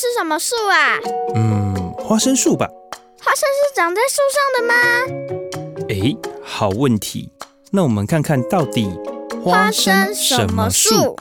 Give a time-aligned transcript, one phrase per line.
[0.00, 0.96] 是什么树啊？
[1.34, 2.66] 嗯，花生树吧。
[3.22, 4.74] 花生是长在树上的吗？
[5.90, 7.30] 诶，好问题。
[7.70, 8.88] 那我们看看到底
[9.44, 11.14] 花生什么树？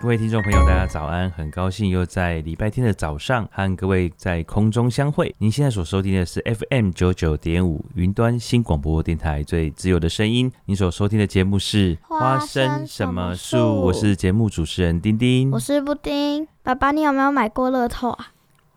[0.00, 1.30] 各位听众朋友，大家早安！
[1.32, 5.34] 很高兴又在礼拜天的早上和各位在空中相会。
[5.36, 10.50] 您现在所收听的是 FM 九九点五云端新广播电台最自由的声音。
[10.64, 13.58] 您所收听的节目是花生什么树？
[13.82, 16.48] 我是节目主持人丁丁，我是布丁。
[16.62, 18.28] 爸爸，你有没有买过乐透啊？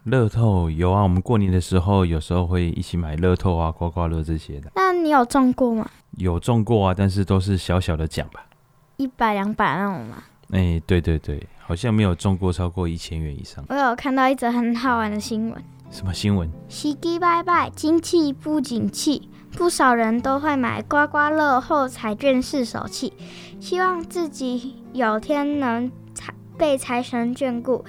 [0.03, 4.69] 乐透有啊，我们过年的时候有时候会一起买乐透啊、刮刮乐这些的。
[4.75, 5.89] 那你有中过吗？
[6.17, 8.45] 有中过啊，但是都是小小的奖吧，
[8.97, 10.21] 一百两百那种吗？
[10.53, 13.65] 哎、欸，对对对，好像没有中过超过一千元以上。
[13.69, 15.63] 我有看到一则很好玩的新闻。
[15.89, 16.47] 什么新闻？
[16.69, 23.13] 喜地拜拜，经济不景气，不少人都会买刮刮乐或彩券试手气，
[23.59, 27.83] 希望自己有天能财被财神眷顾。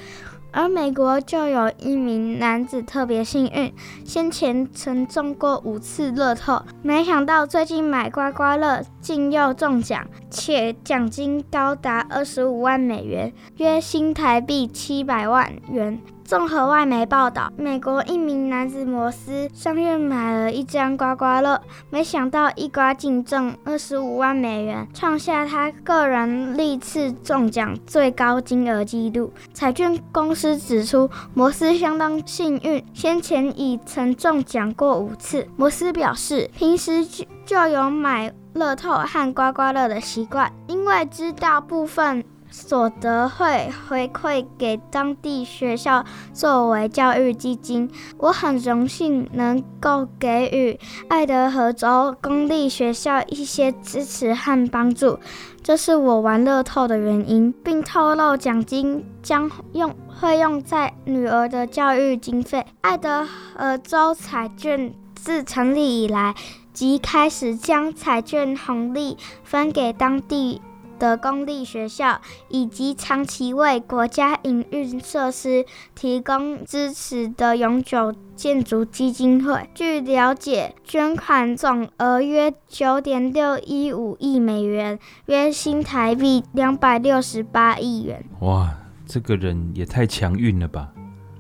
[0.55, 3.75] 而美国就有一名男子特别幸运，
[4.05, 16.01] 先前曾中过五次乐透，没想到最近买刮刮乐竟又中奖，且奖金高达二十五万美元，约新台币七百万元。
[16.25, 29.31] 综合外媒报道，美国一名男子摩斯上月买了一张刮刮乐，没想到一刮竟中二十五万美元，创下他个人历次中奖最高金额纪录。
[29.53, 35.47] 彩券公司指出，摩斯相当幸运，先前已曾中奖过五次。
[35.57, 42.25] 摩斯表示，平时就就有买乐透和刮刮乐的习惯，因为知道部分。
[42.57, 47.91] 所得会回馈给当地学校作为教育基金。
[48.17, 55.19] 我很荣幸能够给予爱德荷州公立学校一些支持和帮助，
[55.65, 62.65] 这是我玩乐透的原因，并透露奖金将用会用在女儿的教育经费。
[62.83, 66.33] 爱德荷州彩券自成立以来，
[66.73, 70.63] 即开始将彩券红利分给当地。
[70.99, 88.25] 的公立学校以及长期为国家营运设施提供支持的永久建筑基金会，据了解，捐款总额约九点六一五亿美元，约新台币两百六十八亿元。
[88.41, 88.75] 哇，
[89.07, 90.93] 这个人也太强运了吧？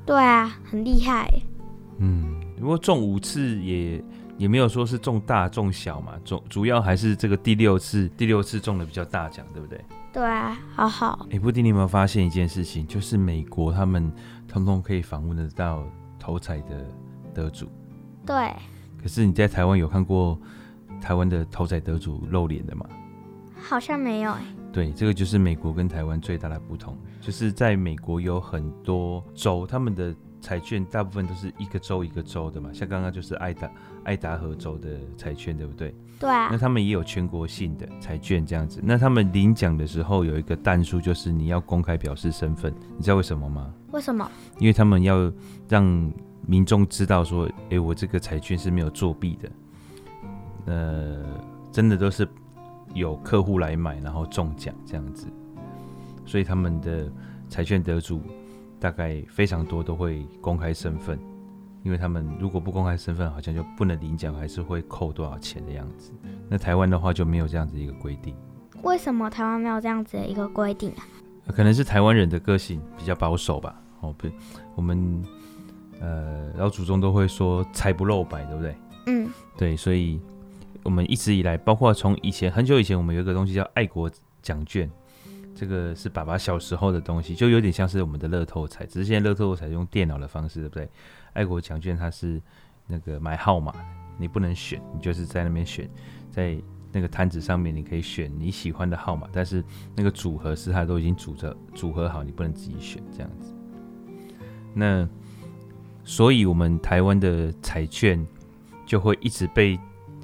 [0.06, 1.32] 对啊，很厉害。
[1.98, 4.03] 嗯，如果中五次也。
[4.44, 9.82] 也没有说是中大中小嘛，主主要还是这个第六次，第六次中的比较大奖，对不对？
[10.12, 11.27] 对啊，好好。
[11.31, 12.87] 哎，布丁，你有没有发现一件事情？
[12.87, 14.12] 就是美国他们
[14.47, 15.83] 通通可以访问得到
[16.19, 16.87] 头彩的
[17.33, 17.71] 得主。
[18.27, 18.53] 对。
[19.03, 20.38] 可是你在台湾有看过
[21.00, 22.84] 台湾的头彩得主露脸的吗？
[23.62, 24.43] 好像没有哎。
[24.71, 30.15] 对，这个就是美国跟台湾最大的不同，就是在美国有很多州，他们的。
[30.44, 33.66] 彩券大部分都是一个州一个州的嘛，像刚刚就是爱达
[34.04, 35.94] 爱达荷州的彩券，对不对？
[36.20, 36.48] 对啊。
[36.50, 38.81] 那他们也有全国性的彩券这样子。
[38.82, 42.72] 那他们领奖的时候有一个弹数，就是你要公开表示身份。
[42.97, 43.72] 你知道为什么吗？
[43.91, 44.31] 为什么？
[44.59, 45.32] 因为他们要
[45.69, 45.84] 让
[46.47, 49.50] 民众知道说，哎，我这个彩券是没有作弊的。
[50.66, 51.25] 呃，
[51.72, 52.26] 真的都是
[52.94, 55.26] 有客户来买，然后中奖这样子。
[56.25, 57.10] 所以他们的
[57.48, 58.21] 彩券得主。
[58.81, 61.19] 大概非常多都会公开身份，
[61.84, 66.11] 因为他们如果不公开身份，好像就不能领奖，还是会扣多少钱的样子。
[66.49, 68.34] 那台湾的话就没有这样子一个规定。
[68.83, 71.05] 为什么台湾没有这样子的一个规定啊？
[71.49, 73.78] 可能是台湾人的个性比较保守吧。
[74.00, 74.27] 哦，不，
[74.75, 75.22] 我们
[76.00, 78.75] 呃老祖宗都会说财不露白，对不对？
[79.06, 80.19] 嗯，对，所以
[80.83, 84.91] 我们一直以来，包括从以前很久以前，我们有一个东西叫爱国奖券。
[85.56, 90.91] 这个是爸爸小时候的东西，就有点像是我们的乐透彩，只是现在乐透彩用电脑的方式，对不对？
[91.34, 92.41] 爱国奖券它是
[92.87, 93.75] 那个买号码，
[94.19, 95.89] 你不能选，你就是在那边选，
[96.31, 96.56] 在
[96.91, 99.62] 那个摊子上面你可以选你喜欢的号码，但是
[99.95, 103.53] 那个组合是它都已经组着组合好，你不能自己选这样子。
[104.72, 105.09] 那
[106.04, 108.25] 所以我们台湾的彩券
[108.86, 109.78] 就会一直被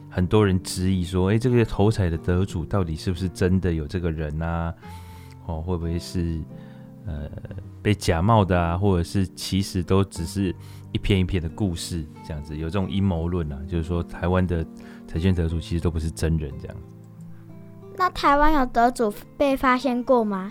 [0.08, 4.74] 很多人质疑说，哎，这个头彩的得主到底是不是真的有这个人啊？
[5.46, 6.40] 哦，会不会是
[7.06, 7.30] 呃
[7.80, 8.76] 被假冒的啊？
[8.76, 10.54] 或者是其实都只是
[10.92, 12.56] 一篇一篇的故事这样子？
[12.56, 14.64] 有这种阴谋论啊，就是说台湾的
[15.06, 16.76] 彩券得主其实都不是真人这样。
[17.96, 20.50] 那台湾有得主被发现过吗？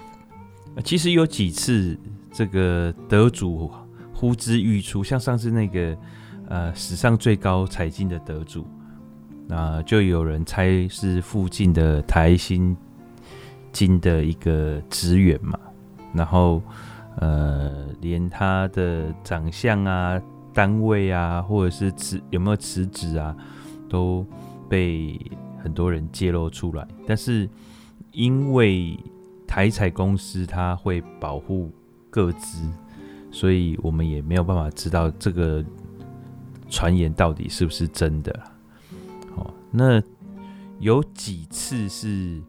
[0.83, 1.97] 其实有几次
[2.31, 3.69] 这个得主
[4.13, 5.97] 呼之欲出，像上次那个
[6.47, 8.65] 呃史上最高彩金的得主，
[9.47, 12.77] 那就有人猜是附近的台新
[13.71, 15.59] 金的一个职员嘛，
[16.13, 16.61] 然后
[17.21, 20.21] 呃，连他的长相啊、
[20.53, 23.35] 单位啊，或者是辞有没有辞职啊，
[23.89, 24.25] 都
[24.69, 25.19] 被
[25.61, 26.87] 很多人揭露出来。
[27.05, 27.49] 但是
[28.13, 28.97] 因为
[29.45, 31.69] 台彩公司它会保护
[32.09, 32.69] 各资，
[33.31, 35.61] 所以我们也没有办法知道这个
[36.69, 38.31] 传言到底是不是真的。
[39.35, 40.01] 哦，那
[40.79, 42.41] 有几次是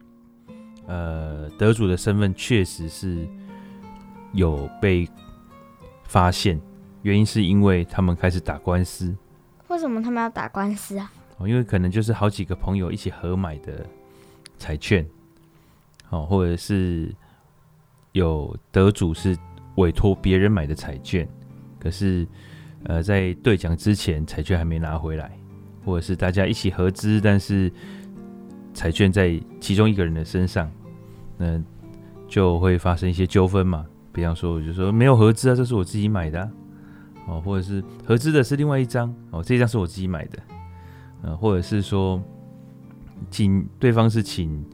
[0.86, 3.26] 呃得主的身份确实是。
[4.32, 5.08] 有被
[6.04, 6.60] 发现，
[7.02, 9.16] 原因是因为他们开始打官司。
[9.68, 11.12] 为什么他们要打官司啊？
[11.38, 13.86] 哦，因为可能就是好几个朋友一起合买的
[14.58, 15.06] 彩券，
[16.10, 17.14] 哦，或者是
[18.12, 19.38] 有得主是
[19.76, 21.26] 委托别人买的彩券，
[21.78, 22.26] 可是
[22.84, 25.30] 呃在兑奖之前彩券还没拿回来，
[25.84, 27.72] 或者是大家一起合资，但是
[28.74, 30.70] 彩券在其中一个人的身上，
[31.38, 31.62] 那
[32.28, 33.86] 就会发生一些纠纷嘛。
[34.12, 36.50] 比方说，我就说没有合资啊，这是我自己买的，
[37.26, 40.38] 哦，或者是合资的是另外一张，哦，这张是我自己买的，
[41.22, 42.20] 呃，或者是说，
[43.30, 44.64] 请对方是请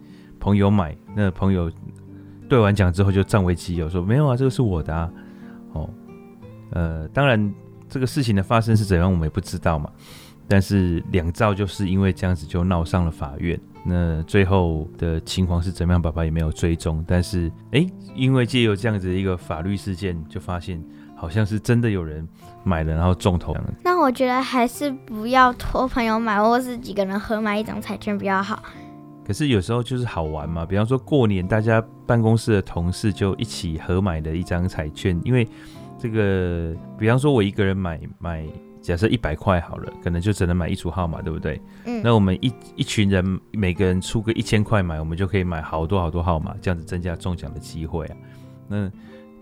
[0.41, 1.71] 朋友买，那朋友
[2.49, 5.12] 兑完奖之后就占为己有，说没有啊，这个是我的啊，
[5.73, 5.91] 哦，
[6.71, 7.53] 呃，当然
[7.88, 9.91] 这个事情的发生是怎样，我们也不知道嘛，
[10.49, 13.61] 但是两兆就是因为这样子就闹上了法院。
[13.88, 16.03] 那最后的情况是怎么样？
[16.03, 20.83] 爸爸也没有追踪，但是哎、欸，因为借由这样子的一个法律事件，就发现
[21.17, 22.27] 好像是真的有人
[22.65, 23.56] 买了，然后中头。
[23.85, 28.61] 那我觉得还是不要托朋友买，或是几个人合买一张彩券比较好。
[29.25, 35.47] 可是有时候就是好玩嘛，比方说过年，大家办公室的同事就一起合买的一张彩券，因为
[35.99, 38.44] 这个，比方说我一个人买买。
[38.87, 41.61] 假设一百块好了，可能就只能买一组号码，对不对？
[41.87, 42.00] 嗯。
[42.05, 48.17] 那我们一一群人，每个人出个一千块买，我们就可以买好多好多号码，这样子增加中奖的机会啊。
[48.69, 48.88] 那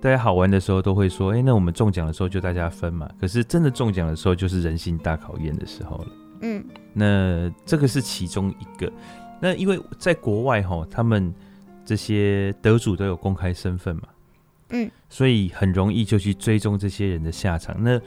[0.00, 3.06] 大家好玩的时候都会说，哎、欸，那我们中奖的时候就大家分嘛。
[3.20, 6.06] 可是真的中奖的时候，就是人性大考验的时候了。
[6.40, 6.64] 嗯。
[6.94, 8.90] 那这个是其中一个。
[9.42, 11.34] 那因为在国外哈，他们
[11.84, 14.02] 这些得主都有公开身份嘛。
[14.70, 14.90] 嗯。
[15.10, 17.76] 所以很容易就去追踪这些人的下场。
[17.78, 18.00] 那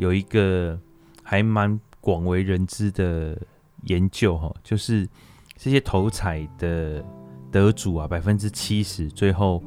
[0.00, 0.80] 有一个
[1.22, 3.38] 还蛮广为人知的
[3.82, 5.06] 研究哈，就是
[5.58, 7.04] 这些头彩的
[7.52, 9.62] 得主啊，百分之七十最后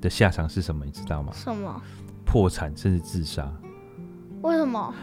[0.00, 0.86] 的下场是什么？
[0.86, 1.30] 你知道吗？
[1.34, 1.82] 什么？
[2.24, 3.46] 破产甚至自杀？
[4.40, 4.94] 为什么？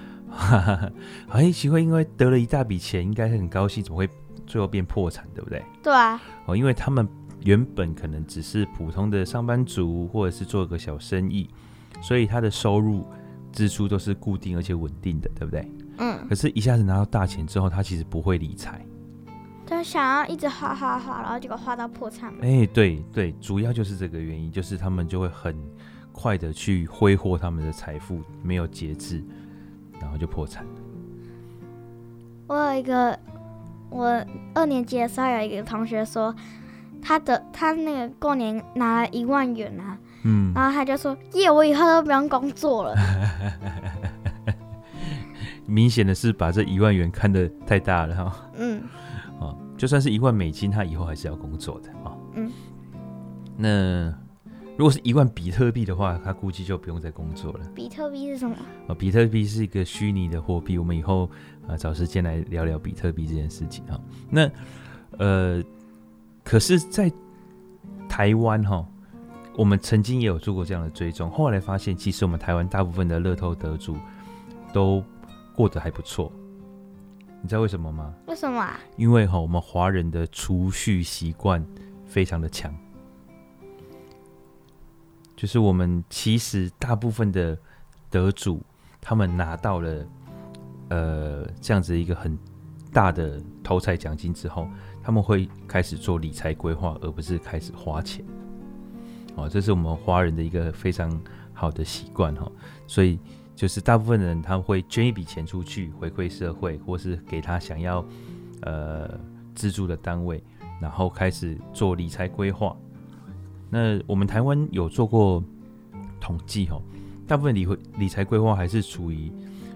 [1.27, 4.09] 很，奇怪，因为得了一大笔钱，应该很高兴，怎么会
[4.47, 5.27] 最后变破产？
[5.35, 5.63] 对不对？
[5.83, 6.19] 对啊。
[6.47, 7.07] 哦，因为他们
[7.43, 11.51] 原本可能只是普通的上班族，或者是做个小生意，
[12.01, 13.05] 所以他的收入。
[13.55, 15.71] 支出都是固定而且稳定的，对不对？
[15.97, 16.27] 嗯。
[16.27, 18.85] 可是，一下子拿到大钱之后，他其实不会理财。
[19.65, 22.31] 他想要一直花花花，然后结果花到破产。
[22.41, 25.55] 哎、欸，对对，主要就是这个原因，就是他们就会很
[26.11, 29.23] 快的去挥霍他们的财富，没有节制，
[29.99, 30.65] 然后就破产。
[32.47, 33.17] 我有一个，
[33.89, 34.23] 我
[34.53, 36.35] 二年级的时候有一个同学说，
[37.01, 39.97] 他的他那个过年拿了一万元啊。
[40.27, 42.95] 嗯，然后他就说：“耶，我以后都不用工作了。
[45.67, 48.49] ”明显的是把这一万元看得太大了哈。
[48.55, 48.81] 嗯，
[49.39, 52.17] 哦，就算是一万美金，他以后还是要工作的啊。
[52.33, 52.51] 嗯，
[53.55, 54.13] 那
[54.77, 57.59] 如果是一万比特币的话，他估计就不用再工作了。
[57.75, 58.55] 比特币是什么？
[58.87, 60.77] 哦，比特币是一个虚拟的货币。
[60.79, 61.29] 我们以后
[61.67, 63.99] 啊找时间来聊聊比特币这件事情哈。
[64.29, 64.49] 那
[65.19, 65.63] 呃，
[66.43, 67.11] 可是，在
[68.09, 68.83] 台湾哈。
[69.57, 73.95] 我们曾经也有做过这样的追踪，后来发现，其实我们台湾大部分的乐透得主
[74.73, 75.03] 都
[75.53, 76.31] 过得还不错。
[77.41, 78.13] 你知道为什么吗？
[78.27, 78.79] 为什么啊？
[78.97, 81.65] 因为哈，我们华人的储蓄习惯
[82.05, 82.73] 非常的强，
[85.35, 87.57] 就是我们其实大部分的
[88.09, 88.61] 得主，
[88.99, 90.05] 他们拿到了
[90.89, 92.37] 呃这样子一个很
[92.91, 94.67] 大的头彩奖金之后，
[95.03, 98.25] 他们会开始做理财规划，而不是开始花钱。
[99.35, 101.11] 哦，这是我们华人的一个非常
[101.53, 102.49] 好的习惯哈，
[102.87, 103.19] 所以
[103.53, 108.05] 就是大部分人他会捐一笔钱出去回馈社会，或是给他想要
[108.61, 109.19] 呃
[109.53, 110.41] 资助的单位，
[110.81, 112.75] 然后开始做理财规划。
[113.69, 115.43] 那我们台湾有做过
[116.21, 116.81] 统计哈，
[117.27, 119.29] 大部分理会理财规划还是属于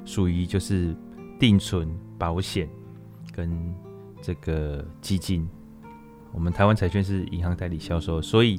[0.05, 0.95] 属于就是
[1.37, 2.69] 定存、保险
[3.33, 3.73] 跟
[4.21, 5.45] 这个基金。
[6.31, 8.57] 我们台湾财券是银行代理销售，所以。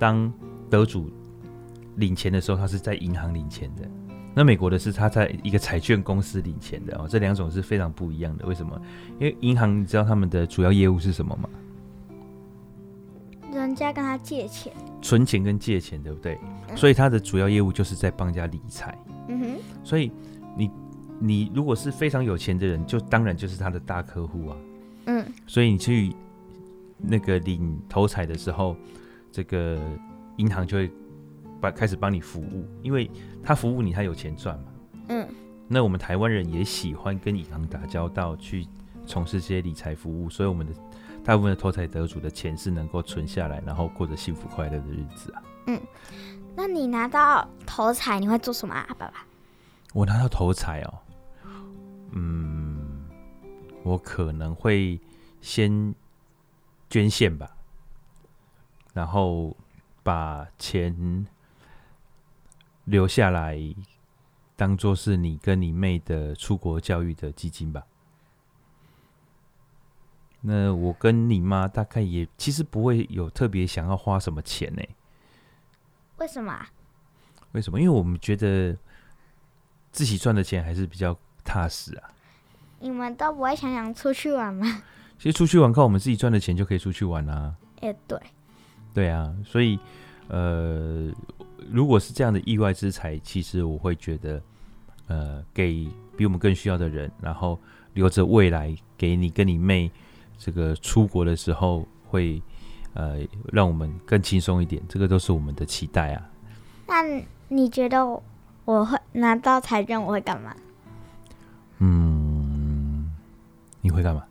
[0.00, 0.32] 当
[0.68, 1.08] 得主
[1.96, 3.88] 领钱的时候，他是在银行领钱的。
[4.34, 8.46] 那美国的是他在一个彩券公司领钱的哦，这两种是非常不一样的。
[8.46, 8.80] 为什么？
[9.18, 11.48] 因为银行你知道他们的主要业务是什么吗？
[13.52, 16.36] 人人家跟他借钱，存钱跟借钱，对不对？
[16.68, 18.98] 嗯、所以他的主要业务就是在帮人家理财。
[19.28, 19.46] 嗯哼，
[19.84, 20.10] 所以
[20.56, 20.68] 你
[21.20, 24.56] 你如果是非常有钱的人，就当然就是他的大客户啊。
[25.06, 26.12] 嗯，所以你去
[26.98, 28.74] 那个领头彩的时候，
[29.40, 29.80] 这个
[30.36, 30.92] 银行就会
[31.62, 33.10] 把开始帮你服务，因为
[33.42, 34.64] 他服务你，他有钱赚嘛。
[35.08, 35.26] 嗯，
[35.66, 38.66] 那我们台湾人也喜欢跟银行打交道，去
[39.06, 40.74] 从事这些理财服务，所以我们的。
[41.22, 45.42] 大部分的头彩得主的钱是能够存下来，然后过着幸福快乐的日子啊。
[45.66, 45.80] 嗯，
[46.56, 49.26] 那你拿到头彩你会做什么啊，爸爸？
[49.92, 50.98] 我拿到头彩哦，
[52.12, 53.06] 嗯，
[53.82, 54.98] 我可能会
[55.42, 55.94] 先
[56.88, 57.54] 捐献吧，
[59.00, 59.56] 然后
[60.02, 61.26] 把钱
[62.84, 63.58] 留下来，
[64.56, 67.82] 当做是你跟你妹的出国教育的基金吧。
[70.42, 74.82] 那我跟你妈大概也其实不会有特别想要花什么钱呢？
[76.18, 76.66] 为什么？
[77.52, 77.80] 为什么？
[77.80, 78.76] 因为我们觉得
[79.90, 82.10] 自己赚的钱还是比较踏实啊。
[82.80, 84.82] 你们都不会想想出去玩吗？
[85.16, 87.56] 其实出去玩靠我们自己赚的钱就可以出去玩啊。
[87.80, 88.20] 哎，对。
[88.92, 89.78] 对啊，所以
[90.28, 91.10] 呃，
[91.70, 94.42] 如果是这样的意外之财，其实我会觉得
[95.06, 97.58] 呃，给比我们更需要的人，然后
[97.94, 99.90] 留着未来给你跟你妹。
[100.42, 102.40] 这个出国的时候会，
[102.94, 103.18] 呃，
[103.52, 106.30] 让我们更轻松一点，这个都是我们的期待啊。
[106.86, 107.02] 那
[107.48, 108.02] 你觉得
[108.64, 110.56] 我会拿到财政，我会干嘛？
[111.78, 113.12] 嗯，
[113.82, 114.24] 你会干嘛？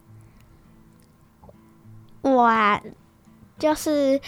[2.21, 2.81] 我啊，
[3.59, 4.19] 就是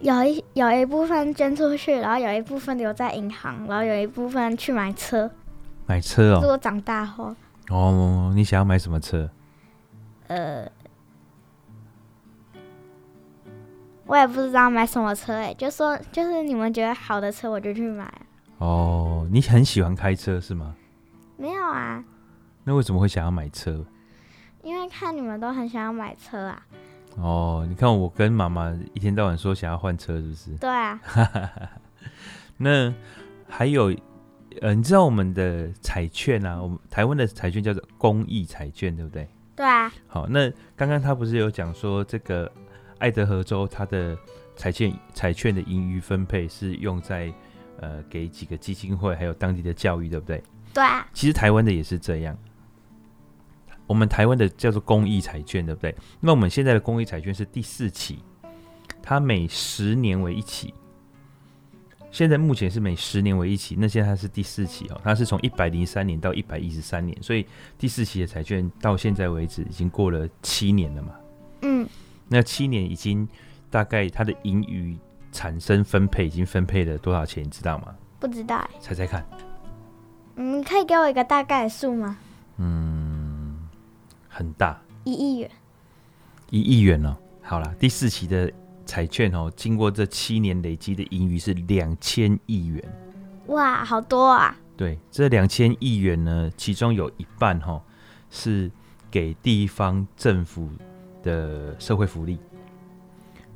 [0.00, 5.30] 有一有一部分捐出去，然后有一部分留在银行，然后有一部分去买车。
[5.86, 6.40] 买车哦？
[6.40, 7.34] 如果长大后。
[7.70, 9.28] 哦，你想要买什么车？
[10.28, 10.66] 呃。
[14.06, 18.10] 我也不知道买什么车哎、欸，就说就是你们觉得好的车我就去买。
[18.56, 20.74] 哦，你很喜欢开车是吗？
[21.36, 22.02] 没有啊。
[22.64, 23.84] 那为什么会想要买车？
[24.62, 26.62] 因为看你们都很想要买车啊。
[27.20, 30.56] 哦，你看我跟妈妈一天到晚说想要换车，是不是？
[30.56, 31.00] 对啊。
[32.56, 32.92] 那
[33.48, 33.94] 还有
[34.60, 36.60] 呃，你知道我们的彩券啊？
[36.62, 39.28] 我们台湾的彩券叫做公益彩券，对不对？
[39.56, 39.92] 对啊。
[40.06, 42.50] 好，那刚刚他不是有讲说这个？
[43.00, 44.18] 爱德荷州，它的
[44.56, 47.32] 彩券彩券的盈余分配是用在
[47.78, 50.42] 呃给几个基金会，还有当地的教育，对不对？
[50.74, 51.06] 对啊。
[51.12, 52.36] 其实台湾的也是这样。
[53.88, 55.92] 我们台湾的叫做公益彩券，对不对？
[56.20, 58.20] 那我们现在的公益彩券是第四期，
[59.02, 60.72] 它每十年为一期。
[62.10, 67.44] 现在目前是每十年为一期，那现在它是第四期哦，它是从一百零三年到一百一十三年，所以
[67.76, 71.12] 第四期的彩券到现在为止已经过了七年了嘛。
[71.62, 71.88] 嗯。
[72.28, 73.26] 那七年已经
[73.70, 74.96] 大概它的盈余
[75.32, 77.94] 产生分配已经分配了多少钱，你知道吗？
[78.18, 78.68] 不知道。
[78.80, 79.26] 猜猜看。
[80.36, 82.16] 嗯，可以给我一个大概的数吗？
[82.56, 82.97] 嗯，
[84.38, 84.80] 很大。
[85.02, 85.50] 一亿元。
[86.50, 87.16] 一亿元哦。
[87.42, 88.50] 好了，第四期的
[88.86, 92.82] 彩券哦，经过这七年累积的盈余是两千亿元。
[93.48, 94.56] 哇，好多啊！
[94.76, 97.82] 对，这两千亿元呢，其中有一半哈
[98.30, 98.70] 是
[99.10, 100.70] 给地方政府。
[101.20, 102.38] 的社会福利，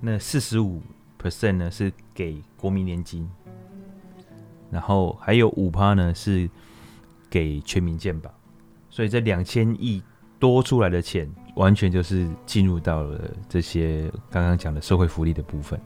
[0.00, 0.82] 那四十五
[1.16, 3.30] percent 呢是给国民年金，
[4.68, 6.50] 然后还有五趴呢是
[7.30, 8.34] 给全民健保，
[8.90, 10.02] 所以这两千亿
[10.42, 15.80] 多出来的钱，完全就是进入到了这些刚刚讲的社会福利的部分。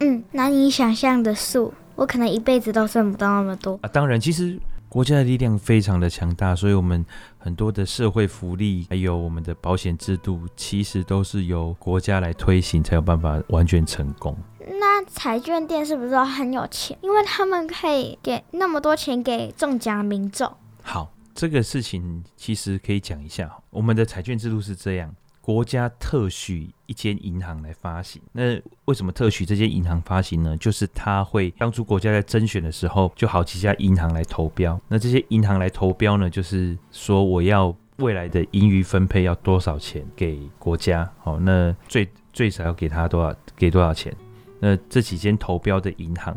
[0.00, 3.88] 嗯，难以想象的数，我可能一辈子都挣不到那么多啊！
[3.92, 4.58] 当然，其实。
[4.88, 7.06] 国家的力量非常的强大，所以我们
[7.38, 14.36] 很多的社会福利，还有我们的保险制度，其实都是由国家来推行，才有办法完全成功。
[14.58, 16.98] 那彩券店是不是都很有钱？
[17.02, 20.52] 因为他们可以给那么多钱给中奖民众。
[20.82, 23.50] 好，这个事情其实可以讲一下。
[23.70, 25.10] 我们的彩券制度是这样。
[25.40, 30.54] 国家特许一间银行来发行，那为什么特许这间银行发行呢？
[30.58, 34.78] 就是他会当初国家在甄选的时候，就好几家银行来投标。
[34.86, 41.10] 那这些银行来投标呢，就是说我要未来的盈余分配要多少钱给国家？
[41.20, 43.34] 好，那最最少要给他多少？
[43.56, 44.14] 给多少钱？
[44.60, 46.36] 那这几间投标的银行，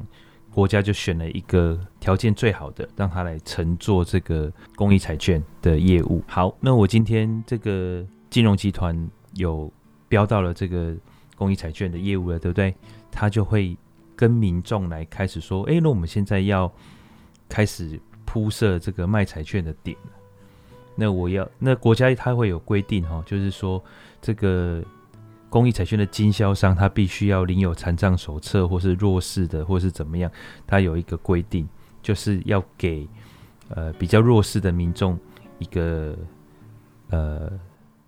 [0.54, 6.24] 国家就选了一个条件最好的，让他来承做这个公益彩券的业务。
[6.28, 8.06] 好，那我今天这个。
[8.34, 8.98] 金融集团
[9.36, 9.72] 有
[10.08, 10.96] 标到了这个
[11.36, 12.74] 公益彩券的业务了，对不对？
[13.12, 13.78] 他就会
[14.16, 16.74] 跟民众来开始说：“诶，那我们现在要
[17.48, 19.96] 开始铺设这个卖彩券的点。
[20.96, 23.80] 那我要，那国家它会有规定哈，就是说
[24.20, 24.84] 这个
[25.54, 30.32] 公益彩券的经销商，他必须要领有残障手册，或是弱势的，或是怎么样，
[30.66, 31.70] 他有一个规定，
[32.02, 33.08] 就是要给
[33.70, 35.16] 呃比较弱势的民众
[35.60, 36.18] 一个
[37.12, 37.52] 呃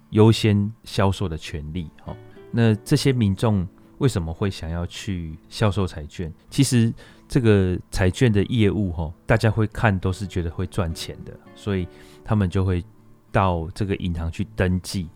[0.09, 1.87] 优先销售的权利。
[2.03, 2.17] 好，
[2.49, 3.67] 那这些民众
[3.99, 6.33] 为什么会想要去销售彩券？
[6.49, 6.91] 其实
[7.27, 11.87] 这个彩券的业务，哈，大家会看都是觉得会赚钱的，所以
[12.23, 12.83] 他们就会
[13.31, 15.07] 到这个银行去登记。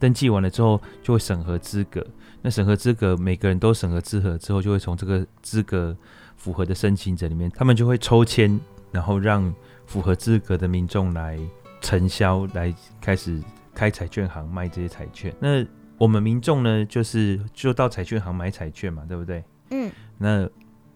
[0.00, 2.04] 登记完了之后，就会审核资格。
[2.42, 5.94] 那审核资格，每个人都审核资格之后，就会从这个资格
[6.36, 8.58] 符合的申请者里面，他们就会抽签，
[8.90, 9.54] 然后让
[9.86, 11.38] 符合资格的民众来
[11.82, 13.38] 承销，来开始
[13.74, 15.34] 开彩券行卖这些彩券。
[15.38, 15.64] 那
[15.98, 19.44] 我们民众呢，就是就到彩券行买彩券嘛，对不对？
[19.70, 19.92] 嗯。
[20.16, 20.48] 那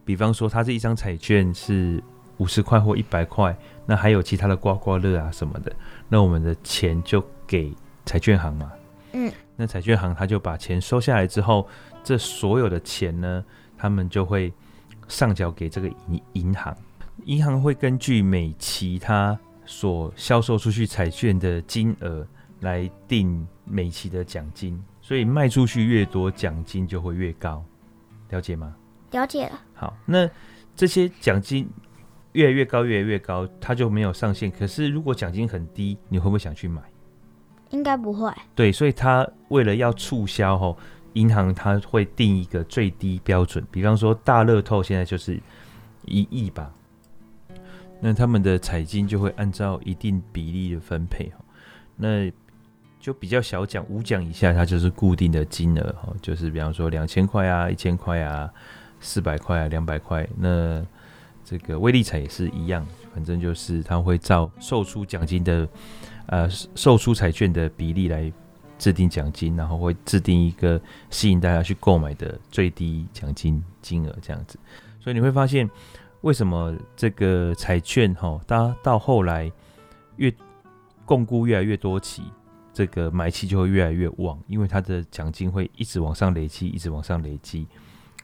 [0.03, 2.03] 比方说，他这一张彩券是
[2.39, 5.71] 五十块或一百块，那还有其他的刮刮乐啊什么的，
[6.09, 7.71] 那我们的钱就给
[8.07, 8.73] 彩券行嘛。
[9.15, 11.67] 嗯，那彩券行他就把钱收下来之后，
[12.03, 13.45] 这所有的钱呢，
[13.79, 14.53] 他们就会
[15.09, 16.77] 上缴给这个银银行，
[17.25, 22.27] 银行会根据每期他所销售出去彩券的金额
[22.61, 27.65] 来定每期的奖金，所以卖出去越多，奖金就会越高，
[28.31, 28.75] 了解吗？
[29.13, 29.63] 了解了。
[29.75, 30.29] 好，那
[30.75, 31.71] 这些奖金
[32.33, 34.51] 越来越高，越来越高，它就没有上限。
[34.51, 36.83] 可是如果奖金很低，你会不会想去买？
[37.75, 38.33] 应该不会。
[38.55, 40.79] 对，所以他为了要促销吼，
[41.15, 45.39] 银行他会定一个最低标准，比方说大乐透现在就是
[46.05, 46.73] 一亿吧，
[48.01, 51.33] 那他们的彩金就会按照一定比例的分配，
[51.97, 52.31] 那
[53.01, 58.49] 就比较小奖，五奖以下它就是固定的金额哈，就是比方说两千块啊、一千块啊、
[59.01, 60.81] 四百块啊、两百块，那
[61.45, 65.69] 这个威力彩也是一样，反正就是他会照售出奖金的。
[66.27, 68.33] 呃，售出彩券的比例来
[68.79, 74.59] 制定奖金，然后会制定一个吸引大家去购买的最低奖金金额这样子。
[75.01, 75.69] 所以你会发现，
[76.23, 79.53] 为什么这个彩券哈，它到后来
[80.17, 80.33] 越
[81.07, 82.23] 摃龟越来越多期，
[82.73, 87.67] 这个买气就会越来越旺，因为它的奖金会一直往上累积，一直往上累积，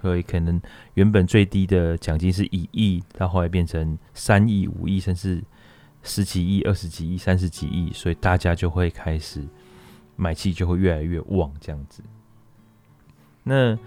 [0.01, 0.61] 所以可能
[0.95, 5.45] 原本最低的奖金是一亿，到后来变成三亿、五亿，甚至。
[6.03, 9.45] 十几亿、二十几亿、三十几亿，所以大家就会开始
[10.17, 12.03] 买气就会越来越旺，这样子。
[13.43, 13.79] 那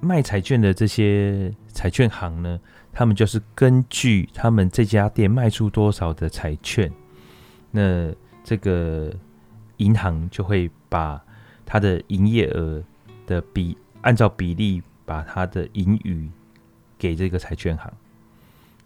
[0.00, 2.60] 卖彩券的这些彩券行呢，
[2.92, 6.92] 他们就是根据他们这家店卖出多少的彩券，
[7.70, 8.12] 那
[8.44, 9.12] 这个
[9.78, 11.20] 银行就会把
[11.66, 12.82] 它的营业额
[13.26, 16.30] 的比按照比例把它的盈余
[16.96, 17.92] 给这个彩券行。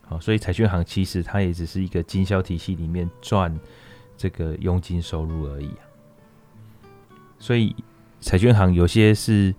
[0.03, 3.59] 好所以彩券行其实它也只是一个经销体系里面赚
[4.17, 5.71] 这个佣金收入而已。
[7.39, 7.75] 所以
[8.21, 9.55] 彩券行有些是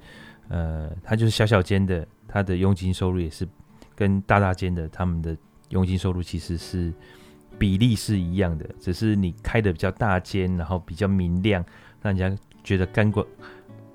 [0.49, 3.47] 呃，它就是小小间的，它的佣金收入也是
[3.95, 5.35] 跟大大间的他们的
[5.69, 6.93] 佣金收入其实是
[7.57, 11.63] 比例是一样的，只是你开的比较大间，然后比较明亮，
[12.01, 13.25] 让人家觉得感官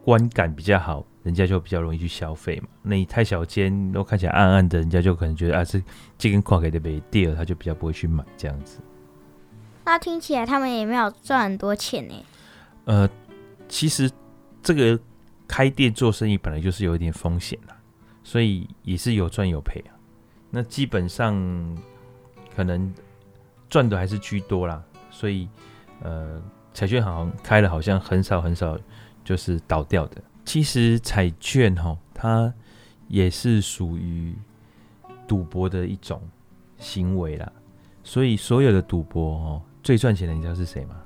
[0.05, 1.07] 观感比较好。
[1.23, 2.69] 人家就比较容易去消费嘛。
[2.83, 5.83] 那你太小间，都看起来暗暗的，人家就可能觉得啊，这
[6.17, 8.79] 这根矿给的没掉，他就比较不会去买这样子。
[9.85, 12.15] 那听起来他们也没有赚很多钱呢。
[12.85, 13.09] 呃，
[13.69, 14.11] 其实
[14.63, 14.99] 这个
[15.47, 17.77] 开店做生意本来就是有一点风险啦，
[18.23, 19.97] 所以也是有赚有赔啊。
[20.51, 21.35] 那基本上
[22.55, 22.93] 可能
[23.69, 25.49] 赚的还是居多啦，所以
[26.03, 28.79] 呃，彩券行开了好像很少很少
[29.25, 30.23] 就是倒掉的。
[30.49, 32.51] 其实彩券哈，它
[33.07, 34.35] 也是属于
[35.27, 36.23] 赌博的一种
[36.79, 37.53] 行为啦。
[38.03, 40.97] 所以所有的赌博哦，最赚钱的你知道是谁吗？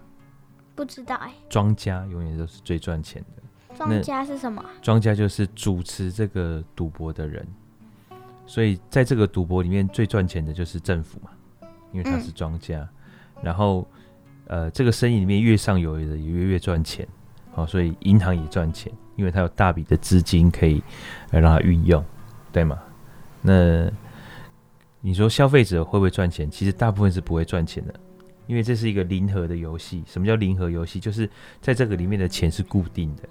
[0.77, 1.33] 不知道哎。
[1.49, 3.43] 庄家永远都是最赚钱的。
[3.75, 4.65] 庄家是什么？
[4.81, 7.45] 庄家就是主持这个赌博的人。
[8.47, 11.31] 所以在这个赌博里面，最赚钱的就是政府嘛，
[11.91, 12.89] 因为他是庄家。
[13.39, 13.43] 嗯。
[13.43, 13.85] 然后
[14.47, 17.09] 呃，这个生意里面越上游的也越越赚钱。
[17.53, 18.93] 好，所以银行也赚钱。
[19.15, 20.83] 因为它有大笔的资金可以
[21.31, 22.03] 来让它运用，
[22.51, 22.79] 对吗？
[23.43, 23.91] 那
[25.03, 26.51] 你说消费者会不会赚钱？
[26.51, 27.95] 其实大部分是不会赚钱的，
[28.47, 30.03] 因为这是一个零和的游戏。
[30.07, 30.99] 什么叫零和游戏？
[30.99, 31.29] 就是
[31.61, 33.23] 在这个里面的钱是固定的。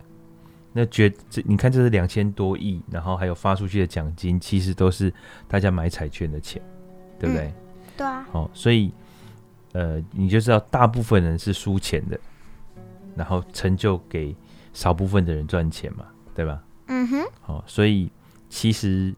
[0.72, 5.12] 那觉这你看，这是两千多亿，然后还有发出去的奖金，其实都是
[5.48, 6.62] 大家买彩券的钱，
[7.20, 7.48] 对不对？
[7.48, 7.54] 嗯、
[7.98, 8.28] 对啊。
[8.32, 8.94] 好，所以
[9.74, 12.20] 呃，你就知道大部分人是输钱的，
[13.22, 14.36] 然后成就给。
[14.74, 16.64] 少部分的人赚钱嘛，对吧？
[16.88, 17.22] 嗯哼。
[17.42, 18.10] 好，所以
[18.48, 19.14] 其实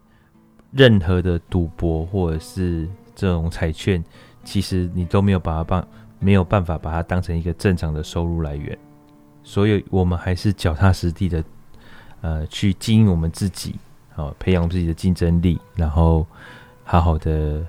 [0.72, 4.04] 任何的赌博或者是这种彩券，
[4.44, 5.88] 其实你都没有把它办，
[6.18, 8.76] 没有办法把它当成一个正常的收入来源。
[9.44, 11.44] 所以我们还是脚踏实地的
[12.22, 13.76] 呃去经营我们自己，
[14.16, 16.26] 好、哦、培养自己的竞争力，然后
[16.84, 17.64] 好好的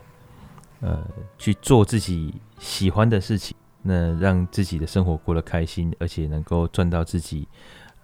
[0.80, 1.04] 呃
[1.36, 3.54] 去做自己喜欢的事情，
[3.86, 7.46] 那让自己的生活过得开心，而且能够赚到自己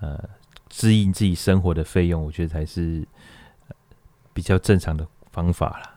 [0.01, 0.23] 呃
[0.69, 3.03] 支应自己生活的费用，我觉得才是
[4.33, 5.95] 比较正常的方法啦。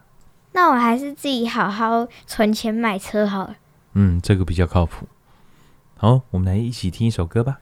[0.53, 3.55] 那我还是自己好好存钱买车好了。
[3.93, 5.07] 嗯，这个比较靠谱。
[5.97, 7.59] 好，我们来一起听一首歌吧。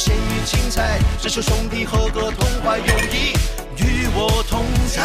[0.00, 0.98] 咸鱼青菜？
[1.20, 3.34] 只求兄弟和个痛快，友谊
[3.76, 5.02] 与我同在。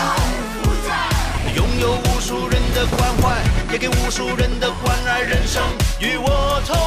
[1.53, 5.61] 拥有无数人的关怀，也给无数人的关爱，人生
[5.99, 6.77] 与我同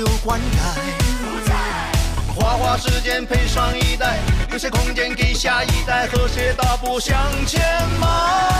[0.00, 0.44] 有灌溉。
[2.34, 4.16] 花花世界配上一代，
[4.48, 7.14] 留下空间给下一代，和谐大步向
[7.46, 7.60] 前
[8.00, 8.59] 迈。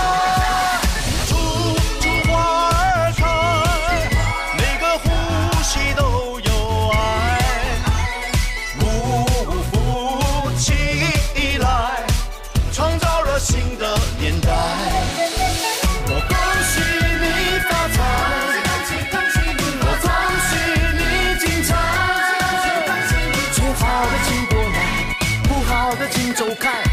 [26.60, 26.89] 为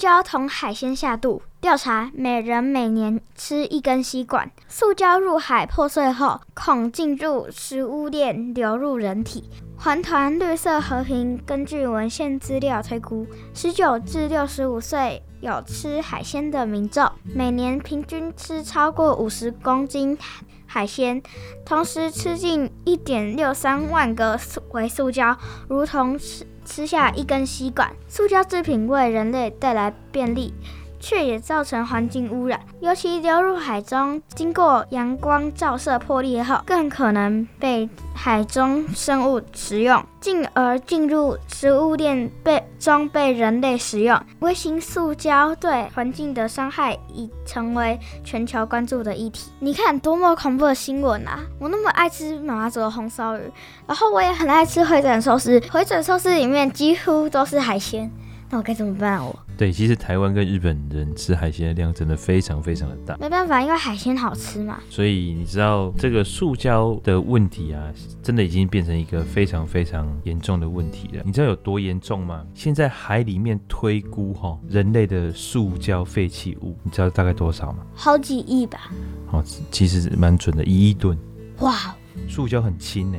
[0.00, 4.50] 胶同海鲜下肚，调查每人每年吃一根吸管。
[4.66, 9.50] 塑胶入海破碎后，恐进入食物链流入人体。
[9.76, 20.16] 环团绿色和平根据文献资料推估，十九至六十五岁有吃海鲜的民众，每年平均吃超过五十公斤
[20.64, 21.22] 海鲜，
[21.66, 25.36] 同时吃进一点六三万个微塑胶，
[25.68, 26.46] 如同吃。
[26.70, 30.54] 吃下一根吸管，塑胶制品为人类带来便利，
[31.00, 32.60] 却也造成环境污染。
[32.80, 44.20] 尤其流入海中，经过阳光照射破裂后，更可能被海中生物食用，进而进入食物链被中被人类食用。
[44.40, 49.50] 微型塑胶对环境的伤害已成为全球关注的议题。
[49.58, 51.40] 你看多么恐怖的新闻啊！
[51.58, 53.40] 我那么爱吃妈妈煮的红烧鱼，
[53.86, 58.10] 然后我也很爱吃回转寿司，回转寿司里面几乎都是海鲜。
[58.50, 59.24] 那我该怎么办啊？
[59.24, 63.16] 我对，其实台湾跟日本人吃海鲜的量真的非常非常的大。
[63.18, 64.80] 没办法，因为海鲜好吃嘛。
[64.90, 71.22] 所以你知道这个塑胶的问题啊，真的已经变成一个非常非常严重的问题了。
[71.24, 72.44] 你知道有多严重吗？
[72.52, 77.86] 现在海里面推估哈，人类的塑胶废弃物，你知道大概多少吗？
[77.94, 78.90] 好几亿吧。
[79.30, 81.16] 哦，其实蛮准的，一亿吨。
[81.60, 81.94] 哇，
[82.28, 83.18] 塑胶很轻呢。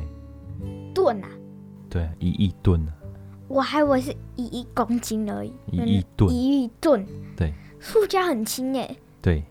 [0.93, 1.27] 吨啊？
[1.89, 2.91] 对，一亿吨啊。
[3.51, 9.43] 我还以为是一亿公斤而已，一亿吨，一亿吨，对，塑胶很轻耶，对，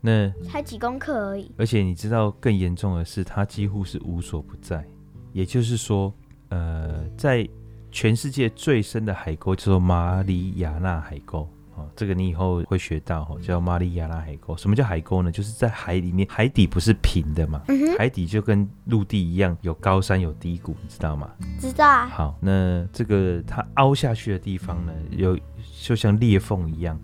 [0.00, 1.50] 那才几公克而已。
[1.58, 4.84] 而且你知道更严重的是，它几乎是无所不在。
[5.32, 6.12] 也就是说，
[6.48, 7.46] 呃，在
[7.90, 11.48] 全世界最深的海沟叫做马里亚纳海沟。
[11.74, 14.56] 哦，这个你以后会学到哈，叫马里亚拉海沟。
[14.56, 15.32] 什么叫海沟呢？
[15.32, 17.62] 就是在海里面，海底不是平的嘛？
[17.68, 17.96] 嗯。
[17.96, 21.30] 海底就跟陆地一样，有高山有低谷，你知道吗？
[21.58, 22.06] 知道啊。
[22.06, 25.38] 好，那这个它凹下去的地方呢，有
[25.80, 26.98] 就像裂缝一样，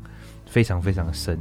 [0.47, 1.39] 非常非常深。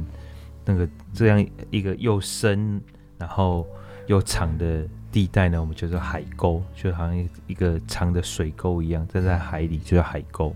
[0.64, 2.80] 那个这样一个又深
[3.18, 3.66] 然后
[4.06, 10.54] 又长的地带呢，我们叫做海沟，就好像一个长的水沟一样，站在海里就叫海沟。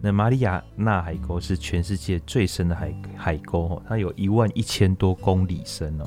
[0.00, 6.04] 那马里亚纳海沟是全世界最深的海海沟哦，它有一万一千多公里深哦，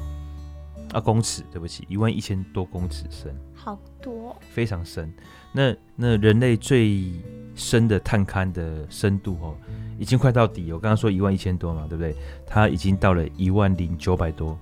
[0.94, 5.14] 啊公尺，对不起，一万一千多公尺深，好多，非常深。
[5.52, 7.12] 那那人类最
[7.54, 9.56] 深的探勘的深度哦，
[10.00, 10.72] 已经快到底。
[10.72, 12.16] 我刚刚说一万一千多嘛，对不对？
[12.48, 14.58] 它已经到了一万零九百多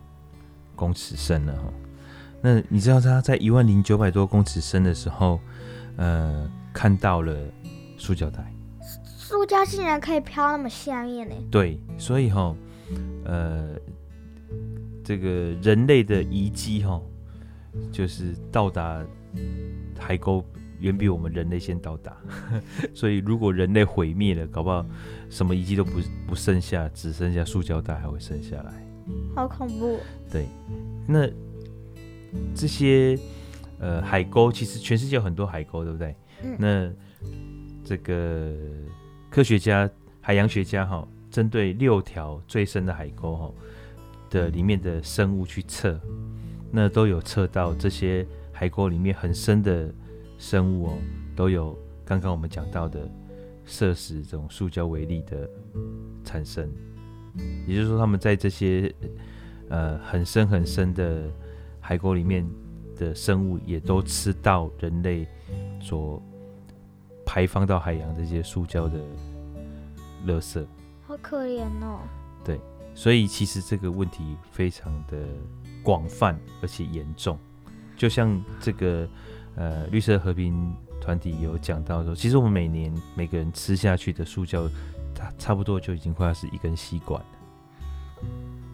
[0.76, 1.72] 公尺深了哈。
[2.42, 5.40] 那你知道它在一万零九百多公尺深的时候，
[5.98, 7.36] 呃，看到了
[7.96, 8.52] 塑胶袋。
[9.30, 11.36] 塑胶竟然可以飘那么下面呢？
[11.52, 12.56] 对，所以哈，
[13.26, 13.76] 呃，
[15.04, 15.30] 这个
[15.62, 17.00] 人类的遗迹哈，
[17.92, 19.06] 就是到达
[20.00, 20.44] 海沟
[20.80, 22.18] 远比我们人类先到达，
[22.92, 24.84] 所以如果人类毁灭了，搞不好
[25.30, 28.74] 什么遗迹都不不剩下，只剩下塑胶袋还会剩下来，
[29.36, 30.00] 好恐怖。
[30.32, 30.48] 对，
[31.08, 31.30] 那
[32.56, 33.16] 这些
[33.78, 36.16] 呃海沟，其实全世界有很多海沟，对不对？
[36.42, 36.56] 嗯。
[36.58, 36.92] 那
[37.86, 38.56] 这个。
[39.30, 39.90] 科学家、
[40.20, 43.54] 海洋学家哈，针对六条最深的海沟哈
[44.30, 46.00] 的里面的生物去测，
[46.72, 49.94] 那都有测到这些海沟里面很深的
[50.40, 50.98] 生物哦，
[51.36, 53.08] 都有刚刚我们讲到的
[53.66, 55.48] 摄食这种塑胶微粒的
[56.24, 56.68] 产生，
[57.68, 58.94] 也就是说，他们在这些
[59.70, 61.30] 呃很深很深的
[61.80, 62.44] 海沟里面
[62.96, 65.28] 的生物，也都吃到人类
[65.80, 66.20] 所。
[67.30, 68.98] 排放到海洋这些塑胶的
[70.26, 70.66] 垃圾，
[71.06, 72.00] 好可怜哦。
[72.44, 72.60] 对，
[72.96, 75.16] 所以其实这个问题非常的
[75.84, 77.38] 广泛而且严重。
[77.96, 79.08] 就像这个
[79.56, 84.68] 呃绿色和平团体有讲到说，其实我们每年每个人吃下去的塑胶，
[85.14, 87.28] 它差不多就已经快要是一根吸管了。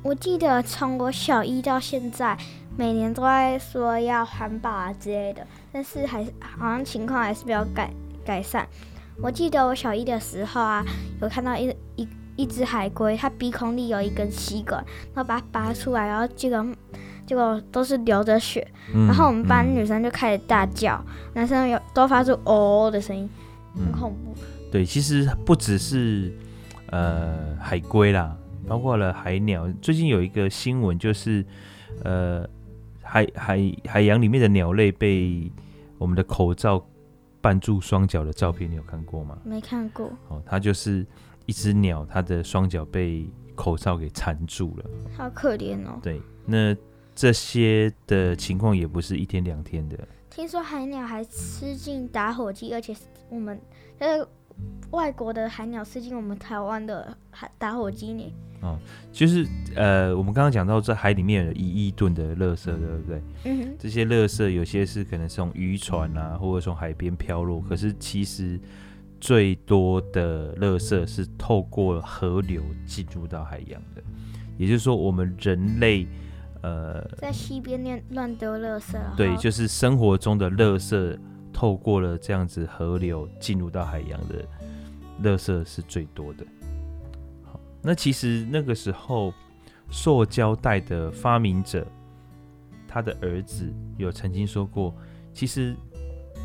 [0.01, 2.37] 我记得从我小一到现在，
[2.77, 7.91] 每年都在说要环保啊之类的，但是还是好像情况还是比较改。
[8.25, 8.67] 改善。
[9.21, 10.83] 我记得我小一的时候啊，
[11.21, 14.83] 有看到一一一只海龟，它鼻孔里有一根吸管，
[15.13, 16.75] 然后把它拔出来，然后结果
[17.25, 23.29] 结果都是流着血，嗯、然后我们班女生就开始大叫，嗯、男生有都发出哦的声音，
[23.73, 24.33] 很恐怖。
[24.35, 26.37] 嗯、对，其实不只是
[26.91, 28.35] 呃海龟啦，
[28.67, 29.71] 包括了海鸟。
[29.81, 31.45] 最近有一个新闻，就是
[32.03, 32.45] 呃
[33.01, 35.49] 海海海洋里面的鸟类被
[35.97, 36.85] 我们的口罩。
[37.45, 39.37] 绊住双脚的照片，你有看过吗？
[39.45, 40.11] 没看过。
[40.29, 41.05] 哦，它就是
[41.45, 45.99] 一只鸟，它的双脚被口罩给缠住了，好可怜哦。
[46.01, 46.75] 对，那
[47.13, 49.95] 这些的情况也不是一天两天的。
[50.31, 52.95] 听说海鸟还吃进打火机，而且
[53.29, 53.61] 我们
[53.99, 54.27] 呃
[54.91, 58.33] 外国的海鸟吃进我们台湾的海打火机呢。
[58.61, 58.79] 哦，
[59.11, 63.75] 就是呃，我们刚刚讲到在海里面有一亿吨的垃圾，对不对？
[63.77, 68.59] 这些垃圾有些是可能是从渔船啊，或者从海边飘落，可是其实
[69.19, 74.01] 最多的垃圾是透过河流进入到海洋的。
[74.57, 76.07] 也就是说，我们人类
[76.63, 78.97] 呃在西边乱乱丢垃圾。
[79.15, 81.19] 对，就是生活中的垃圾
[81.55, 84.45] 透过了这样子河流进入到海洋的
[85.23, 86.45] 垃圾是最多的。
[87.45, 89.33] 好那其实那个时候，
[89.89, 91.87] 塑胶袋的发明者，
[92.89, 94.93] 他的儿子有曾经说过，
[95.31, 95.73] 其实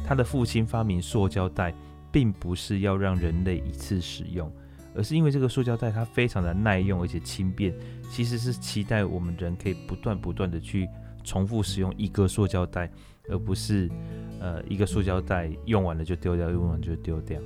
[0.07, 1.75] 他的父亲发明塑胶袋，
[2.13, 4.49] 并不是要让人类一次使用，
[4.95, 7.75] 而是因为这个塑胶袋它非常的耐用而且轻便，
[8.13, 10.89] 其实是期待我们人可以不断不断的去
[11.25, 12.89] 重复使用一个塑胶袋，
[13.29, 13.91] 而不是
[14.41, 17.41] 呃一个塑胶袋用完了就丢掉，用完就丢掉。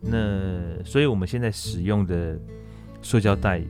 [0.00, 2.38] 那所以我们现在使用的
[3.02, 3.62] 塑胶袋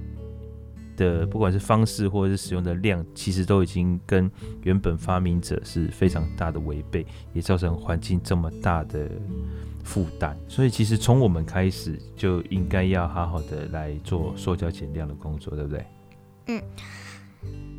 [0.96, 4.31] 的，不管是方式或者是使用的量，其实都已经跟
[4.62, 9.11] 原本发明者是非常大的违背，也造成环境这么大的
[9.83, 10.38] 负担。
[10.46, 15.87] 所以其实从我们开始就应该要好好的来做塑胶减量的工作，对不对？
[16.46, 16.62] 嗯，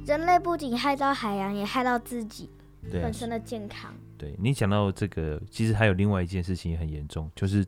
[0.06, 2.50] 人类不仅害到海洋，也害到自己
[2.92, 3.94] 本身的健康。
[4.18, 7.66] 对，你讲到这个，其实还有另外一件事情也很严重，就是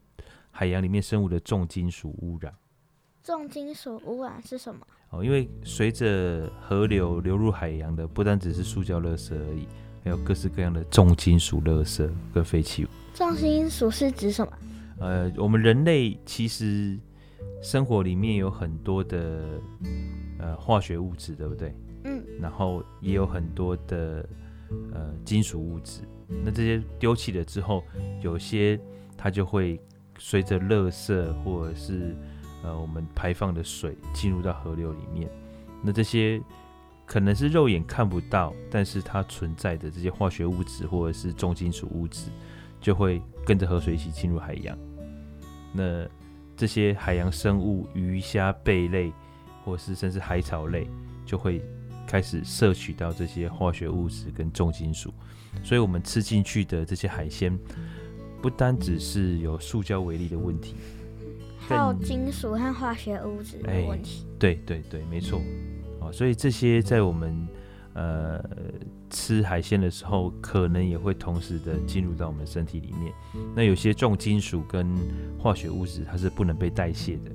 [0.51, 2.53] 海洋里面生物的重金属污染。
[3.23, 4.85] 重金属污染是什么？
[5.09, 9.67] 哦，因为随着河流流入海洋的，不单只是塑胶垃圾而已，
[10.03, 12.87] 还有各式各样的重金属垃圾跟废弃物。
[13.13, 14.51] 重金属是指什么？
[14.99, 16.99] 呃，我们人类其实
[17.61, 19.61] 生活里面有很多的
[20.39, 21.75] 呃化学物质，对不对？
[22.03, 22.23] 嗯。
[22.41, 24.27] 然后也有很多的
[24.93, 27.83] 呃金属物质，那这些丢弃了之后，
[28.21, 28.79] 有些
[29.17, 29.79] 它就会
[30.17, 32.15] 随着垃圾或者是
[32.63, 35.29] 呃，我们排放的水进入到河流里面，
[35.81, 36.41] 那这些
[37.05, 42.29] 可能是肉眼看不到，但是它存在的这些化学物质或者是重金属物质，
[42.79, 44.77] 就会跟着河水一起进入海洋。
[45.73, 46.07] 那
[46.55, 49.11] 这些海洋生物，鱼虾贝类，
[49.65, 50.87] 或是甚至海草类，
[51.25, 51.61] 就会
[52.13, 55.11] 开始摄取到这些化学物质跟重金属。
[55.63, 57.57] 所以，我们吃进去的这些海鲜，
[58.39, 60.75] 不单只是有塑胶为例的问题。
[61.57, 64.27] 还有金属和化学物质的问题。
[64.29, 65.41] 欸、对对对，没错。
[66.01, 67.47] 哦，所以这些在我们
[67.93, 68.39] 呃
[69.09, 73.11] 吃海鲜的时候，可能也会同时的进入到我们身体里面。
[73.55, 74.87] 那有些重金属跟
[75.39, 77.31] 化学物质，它是不能被代谢的，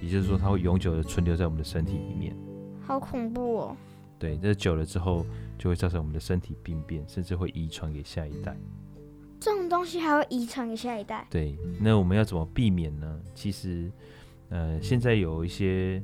[0.00, 2.36] 也就是说，它会永久的存留在我们的身体里面。
[2.80, 3.76] 好恐怖哦！
[4.24, 5.26] 对，这久了之后，
[5.58, 8.56] 就会造成我们的身体病变，甚至会遗传给下一代。
[9.38, 11.26] 这种东西还会遗传给下一代？
[11.28, 13.20] 对，那我们要怎么避免呢？
[13.34, 13.92] 其实，
[14.48, 16.02] 呃，现在有一些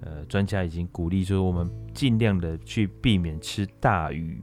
[0.00, 4.42] 呃专家已经鼓励说，我们尽量的去避免吃大鱼。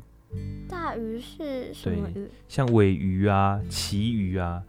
[0.70, 2.30] 大鱼是什么鱼？
[2.48, 4.64] 像尾鱼啊、旗鱼啊，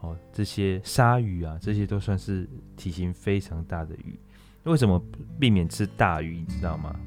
[0.00, 4.18] 哦，这些鲨鱼啊，这些都算是体型非常大的鱼。
[4.62, 4.98] 为什么
[5.38, 6.38] 避免吃大鱼？
[6.38, 6.98] 你知道吗？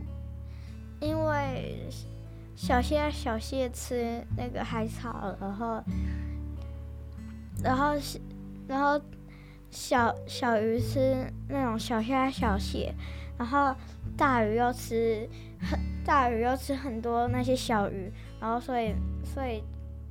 [1.02, 1.90] 因为。
[2.54, 5.84] 小蟹小蟹吃那个海草，然后，
[7.64, 7.96] 然后，
[8.68, 9.02] 然后
[9.72, 12.94] 小小鱼吃那种小虾小蟹，
[13.36, 13.74] 然后
[14.16, 15.28] 大鱼又吃
[15.60, 19.64] 很大鱼又吃很多那些小鱼，然后所以所以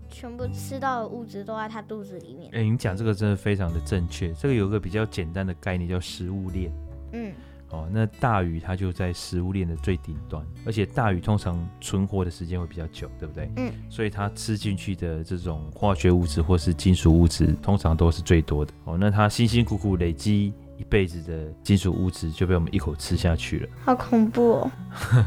[0.09, 2.51] 全部吃到的物质都在它肚子里面。
[2.53, 6.73] 哎，你讲这个真的非常的正确，这个有个比较简单的概念叫食物链。
[7.13, 7.33] 嗯。
[7.71, 13.49] 哦，那大鱼它就在食物链的最顶端，而且大鱼通常存活的时间会比较久，对不对？
[13.57, 18.73] 嗯，所以它吃进去的这种化学物质或是金属物质，通常都是最多的。
[18.85, 24.71] 哦，那它辛辛苦苦累积一辈子的金属物质，就被我们一口吃下去了，好恐怖哦！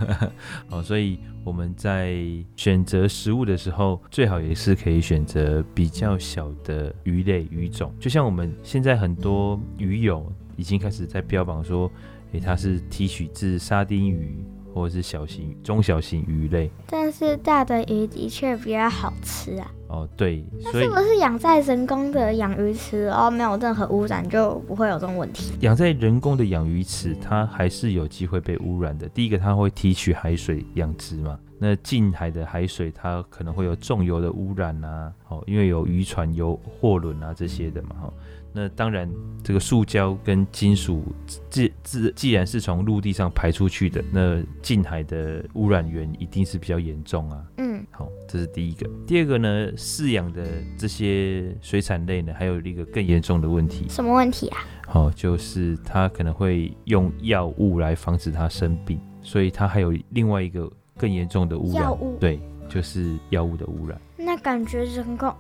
[0.70, 2.18] 哦，所以我们在
[2.58, 11.90] 选择食物的时候，最好也是可以选择比较小的鱼类鱼种，就像我们现在很多鱼友已经开始在标榜说。
[12.34, 19.72] 欸、它是提取自沙丁鱼或者是小型、中小型鱼类，但是大的鱼的确比较好吃啊。
[19.88, 25.54] 哦，对，所以是不是养在人工的养鱼池哦，没有任何污染，就不会有这种问题？
[25.60, 29.08] 养在人工的养鱼池，它还是有机会被污染的。
[29.10, 38.14] 第一个，它会提取海水养殖嘛，那近海的海水它可能会有重油的污染啊，哦，因为有渔船、有货轮啊这些的嘛，哈。
[38.54, 39.12] 那当然，
[39.44, 41.04] 这个塑胶跟金属
[41.50, 47.44] 既自既然是从陆地上排出去的，那近海的污染源一定是比较严重啊。
[47.58, 48.88] 嗯，好，这是第一个。
[49.08, 50.46] 第二个呢，饲养的
[50.78, 53.88] 这些水产类呢，还有一个更严重的问题。
[53.90, 54.60] 什么问题啊？
[54.86, 61.84] 好，就是它可能会用药物来防止它生病，所以它还有另外一个更严重的污染。
[61.84, 62.18] 药物。
[62.20, 62.40] 对，
[62.74, 64.00] 就是药物的污染。
[64.18, 65.32] 那感觉人工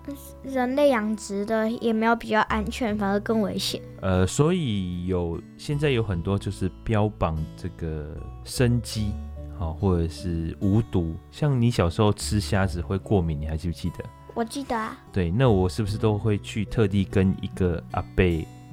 [0.43, 3.82] 人类养殖的也没有比较安全，反而更危险。
[4.02, 9.12] 呃，所以有现在有很多就是标榜这个生机，
[9.58, 11.15] 好，或者是无毒。
[11.31, 14.04] 像你小时候吃虾子会过敏，你还记不记得？
[14.36, 14.96] 我记得啊。
[15.12, 18.23] 对，那我是不是都会去特地跟一个阿伯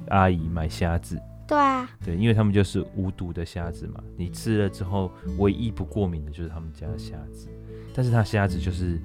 [0.09, 1.19] 阿姨买虾子？
[1.47, 1.89] 对啊。
[2.03, 7.47] 对，因为他们就是无毒的虾子嘛，你吃了之后唯一不过敏的就是他们家的虾子，
[7.93, 8.97] 但是它虾子就是。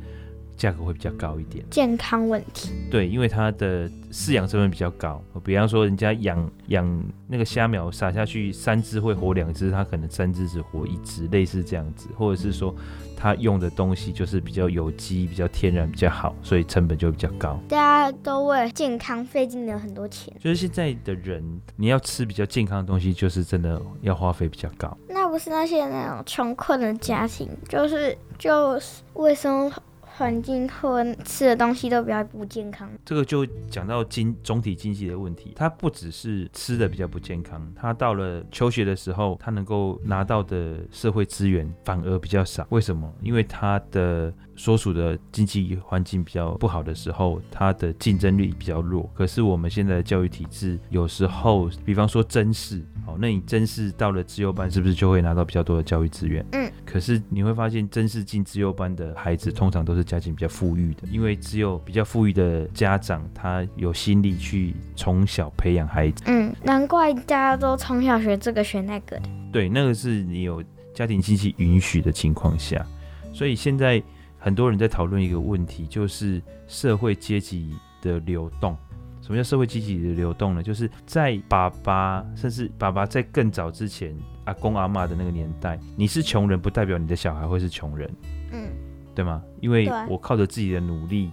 [0.57, 1.65] 价格会比较高一点。
[1.71, 2.73] 健康问题。
[2.91, 5.23] 对，因为它的饲养成本比较高。
[5.45, 12.75] 比方说，人家养养那个虾苗撒下去，三只会活两只，它可能三只只活一只，类似这样子，或者是说。
[13.19, 17.59] 它用的东西就是比较有机、比较天然、比较好，所以成本就比较高。
[17.67, 20.31] 大家都为健康费尽了很多钱。
[20.39, 21.43] 就是现在的人，
[21.77, 24.95] 你要吃比较健康的东西，就是真的要花费比较高。
[25.09, 29.73] 那不是那些那种穷困的家庭，就是就是卫生。
[30.17, 35.53] 环境或吃的东西都比较不健康，这个就讲到经总体经济的问题。
[35.55, 42.67] 他不只是吃的比较不健康，他到了求学的时候，他能够拿到的社会资源反而比较少。
[42.71, 43.13] 为什么？
[43.21, 49.09] 因为他的所属的经济环境比较不好的时候，它的竞争力比较弱。
[49.15, 56.45] 可是我们现在的教育体制，有时候，比方说甄试，好，那你真试到了自优班，是不是就会拿到比较多的教育资源？
[56.53, 56.71] 嗯。
[56.85, 66.23] 可是你会发现，真试进自优班的孩子，通常都是家境比较富裕的，因为只有比较富裕的家长，他有心力去从小培养孩子。
[66.27, 69.29] 嗯，难怪大家都从小学这个学那个的。
[69.53, 70.63] 对，那个是你有
[70.95, 72.87] 家庭经济允许的情况下。
[73.33, 74.03] 所以现在
[74.39, 78.77] 很多人在讨论一个问题，就是社会阶级的流动。
[79.21, 80.63] 什么叫社会阶级的流动呢？
[80.63, 88.11] 就是在爸爸，甚至爸爸在更早之前，阿公阿妈的那个年代，你是穷人，不代表你的小孩会是穷人。
[88.53, 88.71] 嗯。
[89.15, 89.43] 对吗？
[89.63, 91.31] 因为我靠着自己的努力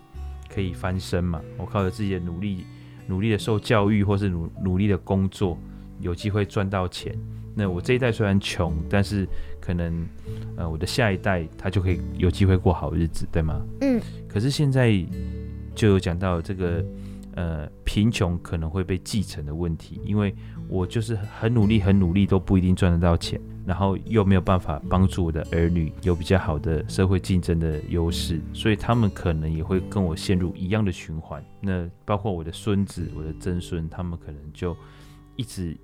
[0.49, 2.65] 可以翻身嘛，我靠着自己的努力，
[3.07, 5.57] 努力的受教育，或是努努力的工作，
[5.99, 7.13] 有机会赚到钱。
[7.55, 9.27] 那我这一代虽然穷，但是
[9.59, 10.07] 可能
[10.57, 13.61] 呃我的下一代他就可以有机会过好日子，对吗？
[13.81, 14.01] 嗯。
[14.27, 14.91] 可是现在
[15.75, 16.83] 就有讲到这个
[17.35, 20.33] 呃贫穷可能会被继承的问题，因为
[20.67, 23.39] 我就是很努力，很努力都不一定赚得到钱。
[23.65, 31.41] 然后又没有办法帮助我的儿女有比较好的社会竞争的优势，所以他们可能也会跟我陷入一样的循环。
[31.61, 34.75] 那包括我的孙子、我的曾孙，他们可能就
[35.37, 35.77] 一直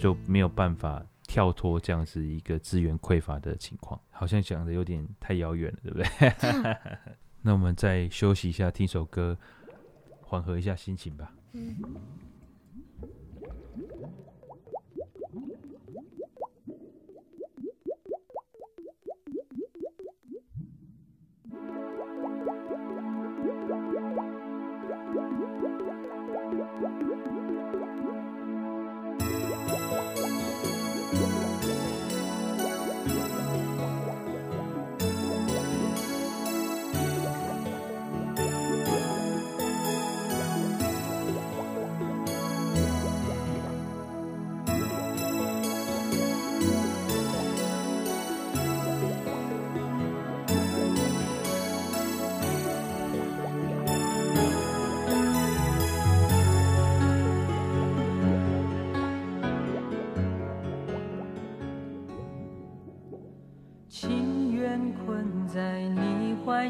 [0.00, 4.00] 就没有办法跳脱这样子一个资源匮乏的情况。
[4.10, 6.06] 好像讲的有点太遥远了，对不对？
[7.42, 9.36] 那我们再休息一下，听首歌，
[10.22, 11.32] 缓和一下心情吧。
[11.52, 11.76] 嗯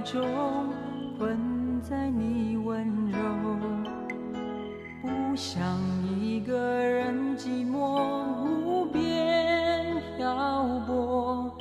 [0.07, 0.22] 中
[1.18, 3.18] 困在你温柔，
[5.02, 5.80] 不想
[6.20, 8.00] 一个人寂寞
[8.64, 11.52] 无边漂泊，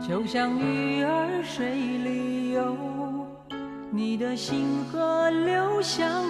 [0.00, 2.76] 就像鱼儿水里游，
[3.92, 6.24] 你的心河流向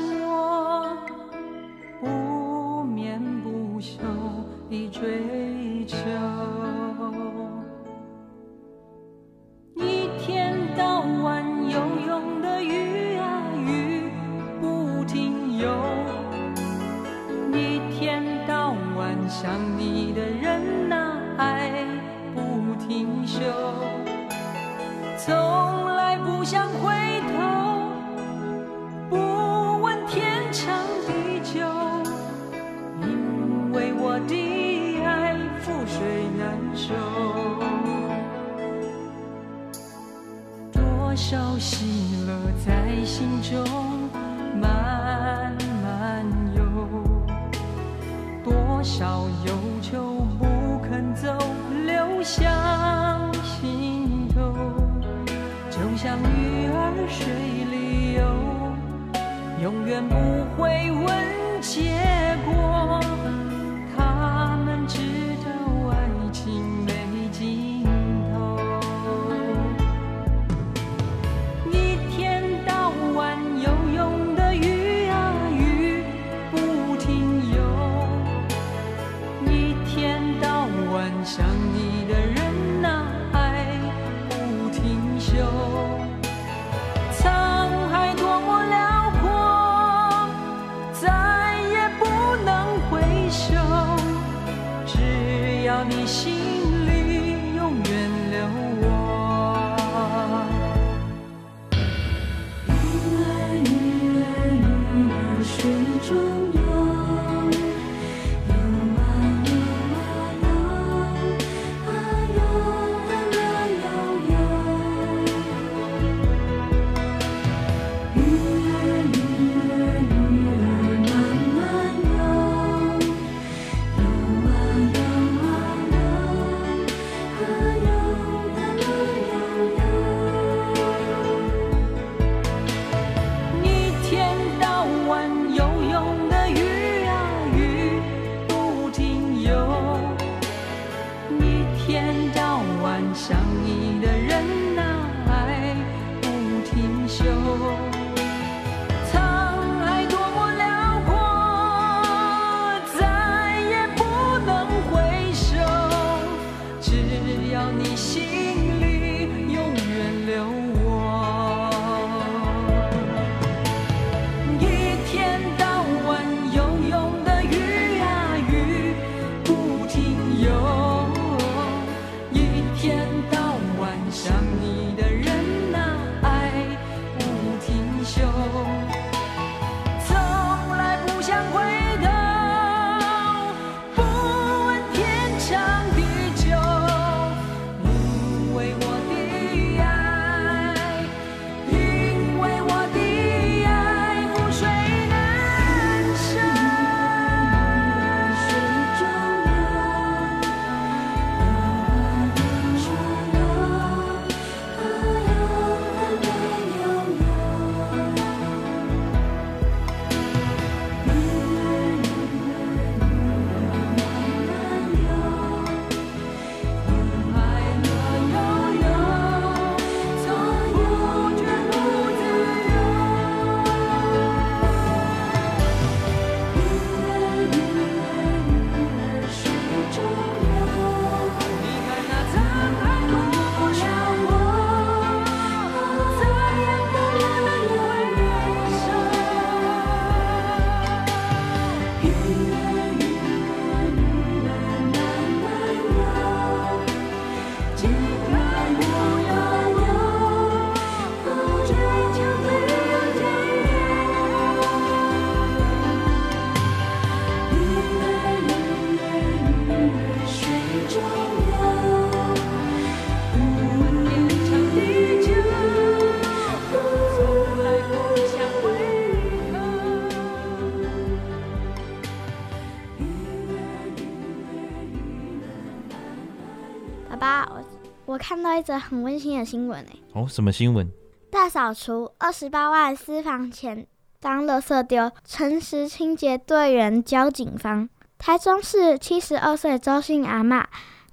[278.28, 280.02] 看到一则很温馨的新闻诶。
[280.12, 280.90] 哦，什么新闻？
[281.30, 283.86] 大扫除，二十八万私房钱
[284.18, 287.88] 当垃圾丢，诚实清洁队员交警方。
[288.18, 290.64] 台中市七十二岁周姓阿嬷。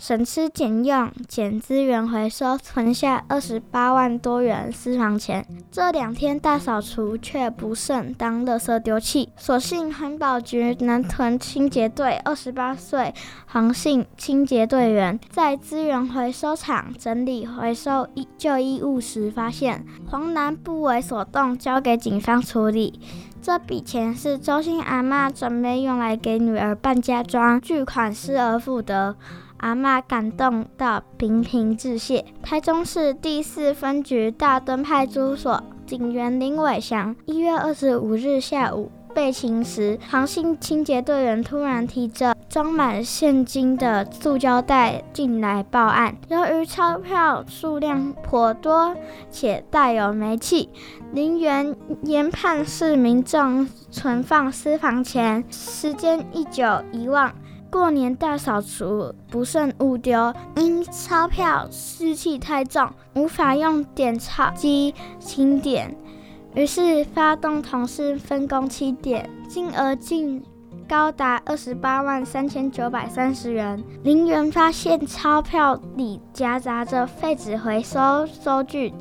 [0.05, 5.47] 省吃俭用，捡资源回收，存下二十八万多元私房钱。
[5.71, 13.13] 这两天大扫除却不慎当垃圾丢弃，所幸环保局南屯清洁队二十八岁
[13.45, 18.05] 黄姓清洁队员在资源回收场整理回收
[18.37, 22.99] 旧衣物时，发现黄男不为所动，交给警方处理。
[23.41, 29.15] 这笔钱是周姓阿嬷准备用来给女儿办嫁妆，巨款失而复得。
[29.63, 32.25] 阿嬷感动到频频致谢。
[32.41, 46.17] 台中市第四分局大墩派出所警员林伟祥，一月二十五日下午备勤时，航信清洁队员突然提着装满现金的塑胶袋进来报案。
[46.27, 48.93] 由于钞票数量颇多
[49.31, 50.67] 且带有霉气，
[51.13, 57.33] 林员研判是民众存放私房钱，时间一久遗忘。
[57.73, 65.97] 过年大扫除不慎误丢，因钞票湿气太重，无法用点钞机清点，
[66.53, 70.43] 于是发动同事分工清点，金额竟
[70.87, 73.83] 高达二十八万三千九百三十元。
[74.03, 78.93] 林员发现钞票里夹杂着废纸回收收据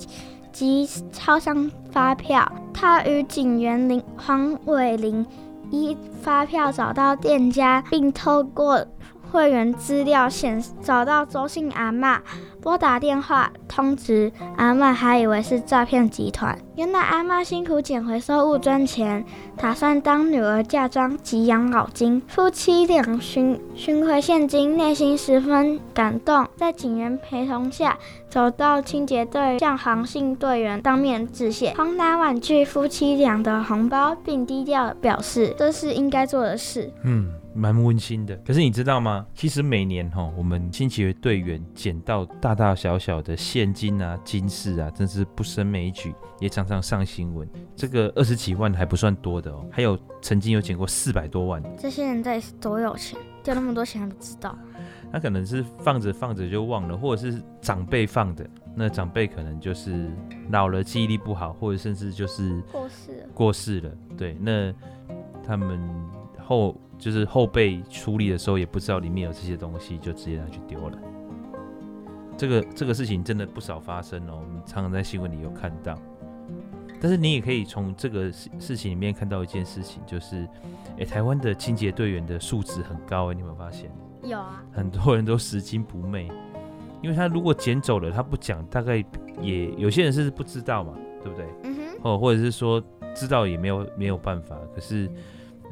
[0.50, 5.26] 及超商发票，他与警员林黄伟林。
[5.72, 8.86] 一发票找到店家，并透过
[9.30, 12.20] 会员资料显找到周姓阿嬷，
[12.62, 16.56] 拨打电话通知阿妈，还以为是诈骗集团。
[16.76, 19.24] 原来阿妈辛苦捡回收物赚钱，
[19.56, 22.22] 打算当女儿嫁妆及养老金。
[22.28, 26.46] 夫妻俩寻寻回现金，内心十分感动。
[26.56, 27.98] 在警员陪同下，
[28.28, 31.74] 走到清洁队，向航信队员当面致谢。
[31.76, 36.92] 黄男婉拒夫妻俩的红包，并低调表示这是应该做的事。
[37.02, 37.26] 嗯。
[37.54, 39.26] 蛮温馨的，可是你知道吗？
[39.34, 47.48] 其实每年哈，我们清洁队员捡到大大小小的现金啊、金饰啊，真是不胜枚举，也常常上新闻。
[47.76, 51.62] 这个二十几万还不算多的哦，还有曾经有捡过四百多万。
[51.78, 54.56] 这些人到底是多有钱，掉那么多钱还不知道？
[55.12, 58.48] 那可能是放着放着就忘了，或者是长辈放的。
[58.74, 60.10] 那长辈可能就是
[60.50, 63.28] 老了，记忆力不好，或者甚至就是过世了。
[63.34, 64.72] 过世了，对，那
[65.46, 65.78] 他们
[66.38, 66.80] 后。
[67.02, 70.96] 就是后背处理的时候也不知道里面有这些东西，就直接拿去丢了。
[72.36, 75.98] 这个这个事情真的不少发生哦，我们常常在新闻里有看到。
[77.00, 80.48] 但是你也可以从这个事事情里面看到一件事情，就是，
[80.96, 83.90] 诶，台湾的清洁队员的素质很高诶，你有没有发现？
[84.22, 84.62] 有啊。
[84.70, 86.30] 很多人都拾金不昧，
[87.02, 89.04] 因为他如果捡走了，他不讲，大概
[89.40, 91.46] 也有些人是不知道嘛，对不对？
[91.64, 91.82] 嗯哼。
[92.02, 92.80] 哦，或者是说
[93.12, 95.10] 知道也没有没有办法，可是。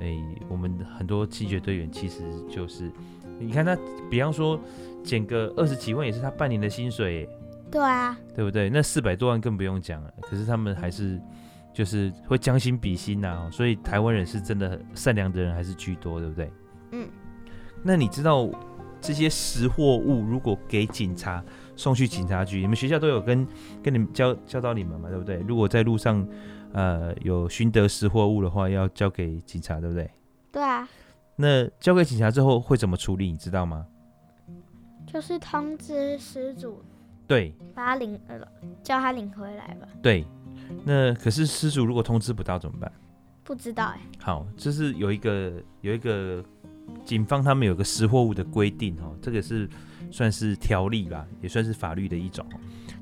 [0.01, 2.90] 哎、欸，我们很多清洁队员其实就是，
[3.38, 3.76] 你看他，
[4.11, 4.59] 比方说
[5.05, 7.28] 减个二十几万也是他半年的薪水，
[7.70, 8.70] 对啊，对不对？
[8.70, 10.11] 那四百多万更不用讲了。
[10.22, 11.20] 可是他们还是
[11.74, 16.51] 就是会将心比心呐、啊，所以台湾人是真的善良的人还是居多，对不对？
[16.92, 17.07] 嗯。
[17.82, 18.48] 那你知道
[19.03, 21.44] 这些拾货物如果给警察
[21.76, 23.46] 送去警察局，你们学校都有跟
[23.82, 25.44] 跟你们教教导你们嘛，对不对？
[25.46, 26.26] 如果在路上。
[26.72, 30.10] 呃，有寻得失货物的话，要交给警察，对不对？
[30.52, 30.88] 对啊。
[31.36, 33.30] 那交给警察之后会怎么处理？
[33.32, 33.86] 你知道吗？
[35.06, 36.82] 就是通知失主。
[37.26, 37.54] 对。
[37.74, 38.40] 把他领呃，
[38.82, 39.88] 叫他领回来吧。
[40.02, 40.26] 对。
[40.84, 42.92] 那可是失主如果通知不到怎么办？
[43.42, 44.00] 不知道哎。
[44.20, 46.44] 好，就是有一个有一个
[47.04, 49.68] 警方他们有个拾货物的规定哦，这个是
[50.11, 52.44] 算是条例吧，也算是法律的一种。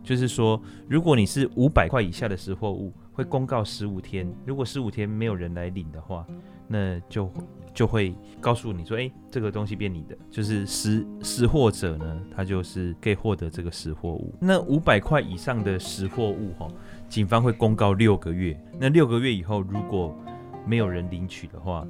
[0.03, 6.27] 就是说，如果你是五百块以下的拾货物，会公告十五天，如果十五天没有人来领的话，
[6.67, 7.31] 那就
[7.75, 14.35] 就会告诉你说，哎，这个东西变你的，就是拾拾货者呢，他就是可以获得这个拾货物。
[14.41, 16.69] 那五百块以上的拾货物，哈，
[17.09, 20.17] 警方会公告六个月，那六个月以后如果
[20.65, 21.87] 没有人领取的话，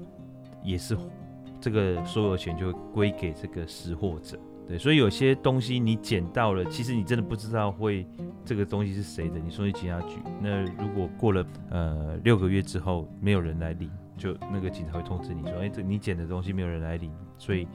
[0.65, 0.97] 也是
[1.61, 4.37] 这个所有权就归给这个拾货者。
[4.69, 8.07] 对，所以有些东西你捡到了，其实你真的不知道会
[8.45, 10.19] 这个东西是谁的，你送去警察局。
[10.43, 17.67] 那如果过了呃六个月之后没有人来领，就那个警察会通知你说，哎，这你捡的东西没有人来领，所以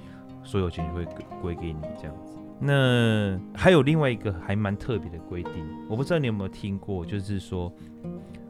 [0.43, 1.03] 所有权就会
[1.41, 2.37] 归给你这样子。
[2.59, 7.73] 那还有另外一个还蛮特别的规定，我不知道你有没有听过，就是说，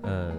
[0.02, 0.34] 呃，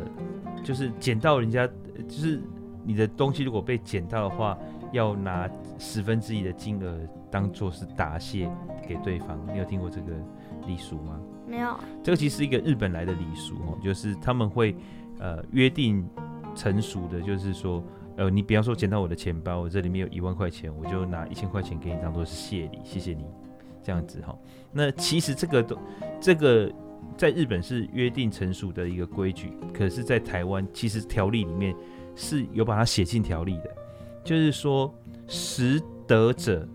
[0.63, 1.67] 就是捡到人家，
[2.07, 2.39] 就是
[2.85, 4.59] 你的东西如果被捡到的话。
[4.93, 6.97] 要拿十分之一的金额
[7.35, 8.49] 当做是答谢
[8.87, 9.37] 给对方。
[9.53, 10.13] 你有听过这个
[10.69, 11.21] 礼俗吗？
[11.49, 11.77] 没有。
[12.01, 14.77] 这个其实是一个日本来的礼俗哦，就是他们会
[15.19, 16.09] 呃约定
[16.55, 17.83] 成熟的，就是说
[18.17, 23.25] 呃你比方说捡到我的钱包，我这里面有一万块钱，我就拿一千块钱给你当做是谢礼，谢谢你
[23.83, 24.39] 这样子哈。
[24.71, 25.77] 那其实这个都
[26.21, 26.73] 这个。
[27.17, 31.77] 在日本是约定成熟的一个规矩，可是，在台湾其实条例里面
[32.17, 33.71] 是有把它写进条例的，
[34.25, 34.93] 就是说，
[35.29, 36.67] 拾得者，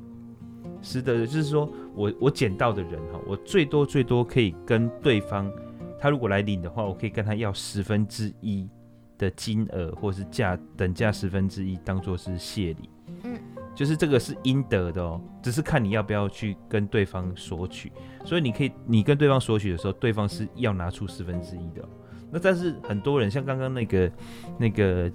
[0.82, 5.51] 拾得的就是说我我捡到的人哈，我最多最多可以跟对方，
[5.99, 8.69] 他如果来领的话，我可以跟他要十分之一
[9.17, 12.89] 的金额，或是价等价十分之一，当做是谢礼。
[13.23, 13.38] 嗯。
[13.75, 17.89] 就是这个是应得的哦，只是看你要不要去跟对方索取。
[18.25, 21.88] 所以你可以，你跟对方索取的时候，对方是要拿出十分之一的。
[22.30, 24.11] 那但是很多人像刚刚那个
[24.57, 25.09] 那个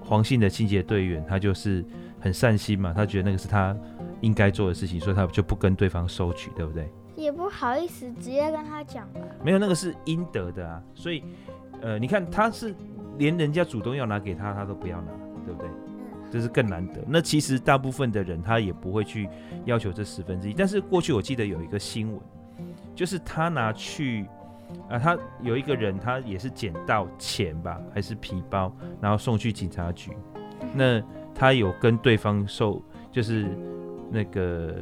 [0.00, 1.84] 黄姓的清洁队员，他就是
[2.18, 3.76] 很善心嘛，他觉得那个是他
[4.20, 6.90] 应该做的事情，所以他就不跟对方收取，对不对？
[7.16, 9.20] 也不好意思直接跟他讲吧。
[9.42, 10.82] 没有，那个是应得的啊。
[10.94, 11.24] 所以
[11.80, 12.74] 呃，你看他是
[13.18, 15.12] 连人家主动要拿给他，他都不要拿，
[15.44, 15.70] 对不对？
[16.30, 17.00] 这是更难得。
[17.06, 19.28] 那其实大部分的人他也不会去
[19.64, 20.52] 要求这十分之一。
[20.52, 22.20] 但是过去我记得有一个新闻，
[22.94, 24.26] 就是他拿去
[24.88, 30.10] 啊，他有一个人他也是捡到钱吧，还是皮包，然后送去警察局。
[30.74, 31.00] 那
[31.32, 33.46] 他有跟对方收，就是
[34.16, 34.74] 那个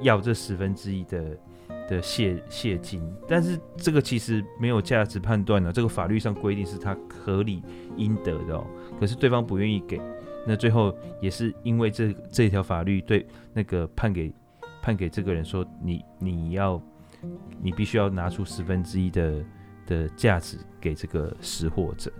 [0.00, 1.36] 要这十分之一的
[1.88, 3.02] 的谢谢金。
[3.26, 7.60] 但是这个其实没有价值判断的，这个法律上规定是他合理
[7.96, 8.64] 应得的哦。
[9.00, 10.00] 可是对方不愿意给。
[10.46, 14.32] 那最后也是因为这这条法律对那个判给
[14.80, 16.80] 判给这个人说，你你要
[17.60, 19.44] 你必须要拿出十分之一的
[19.84, 22.12] 的价值给这个拾货者。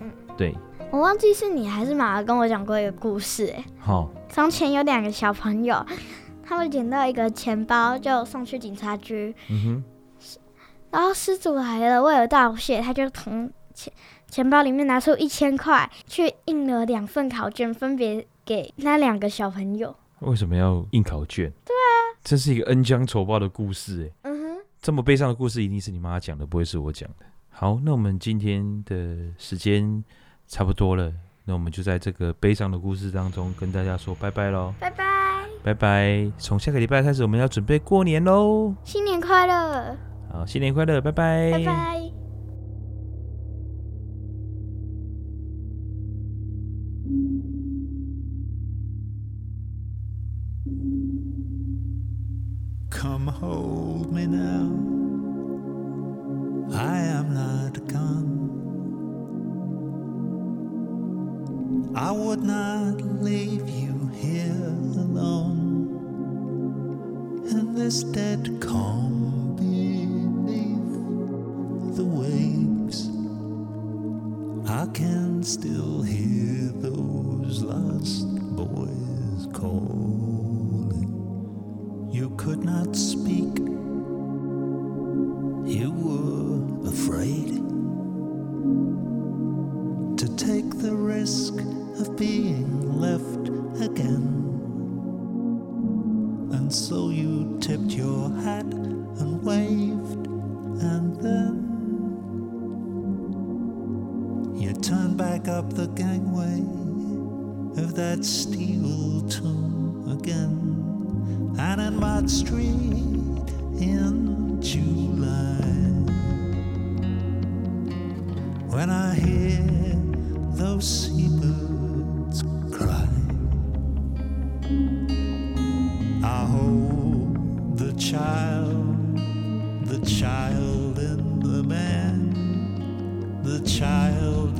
[0.00, 0.54] 嗯，对。
[0.94, 3.64] 我忘记是你还是妈妈跟我讲过一个故事，哎。
[3.80, 4.08] 好。
[4.28, 5.84] 从前有两个小朋友，
[6.46, 9.34] 他们捡到一个钱包就送去警察局。
[9.50, 9.84] 嗯哼。
[10.92, 13.92] 然后失主来了，为了道谢，他就从钱。
[14.28, 19.96] 钱包里面拿出一千块，去印了两份考卷，分别给那两个小朋友。
[20.20, 21.50] 为什么要印考卷？
[21.64, 21.90] 对啊，
[22.22, 24.30] 这是一个恩将仇报的故事，哎。
[24.30, 27.26] 嗯哼，这么悲伤的故事一定是你妈讲的，不会是我讲的。
[27.50, 30.04] 好，那我们今天的时间
[30.46, 31.12] 差不多了，
[31.44, 34.72] 那我们就在这个悲伤的故事当中跟大家说拜拜喽。
[34.78, 36.30] 拜拜，拜拜。
[36.38, 38.74] 从下个礼拜开始，我们要准备过年喽。
[38.84, 39.96] 新年快乐！
[40.30, 41.50] 好，新年快乐，拜拜。
[41.52, 42.10] 拜拜。
[52.90, 54.83] Come hold me now.
[62.34, 65.86] Would not leave you here alone
[67.48, 70.96] in this dead calm beneath
[71.96, 73.08] the waves.
[74.68, 78.26] I can still hear those lost
[78.56, 81.12] boys calling.
[82.10, 83.60] You could not speak,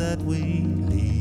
[0.04, 1.13] that we those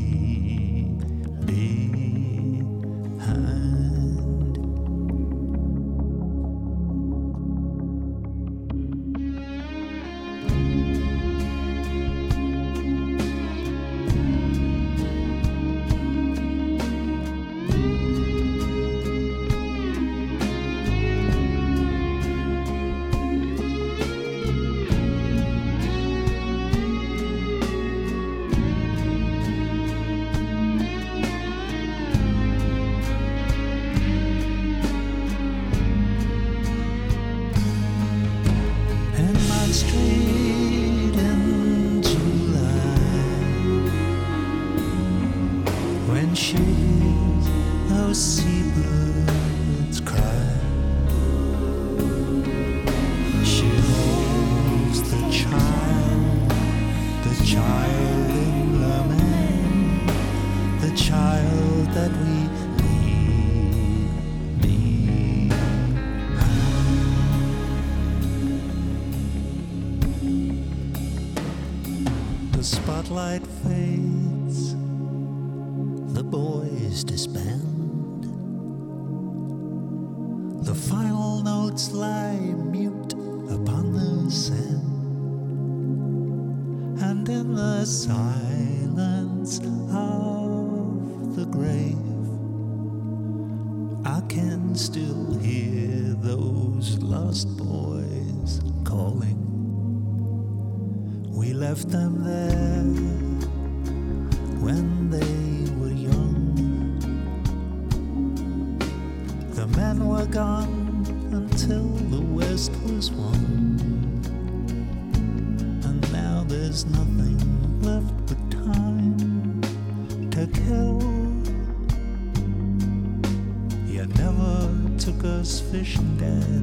[125.84, 126.53] Michigan.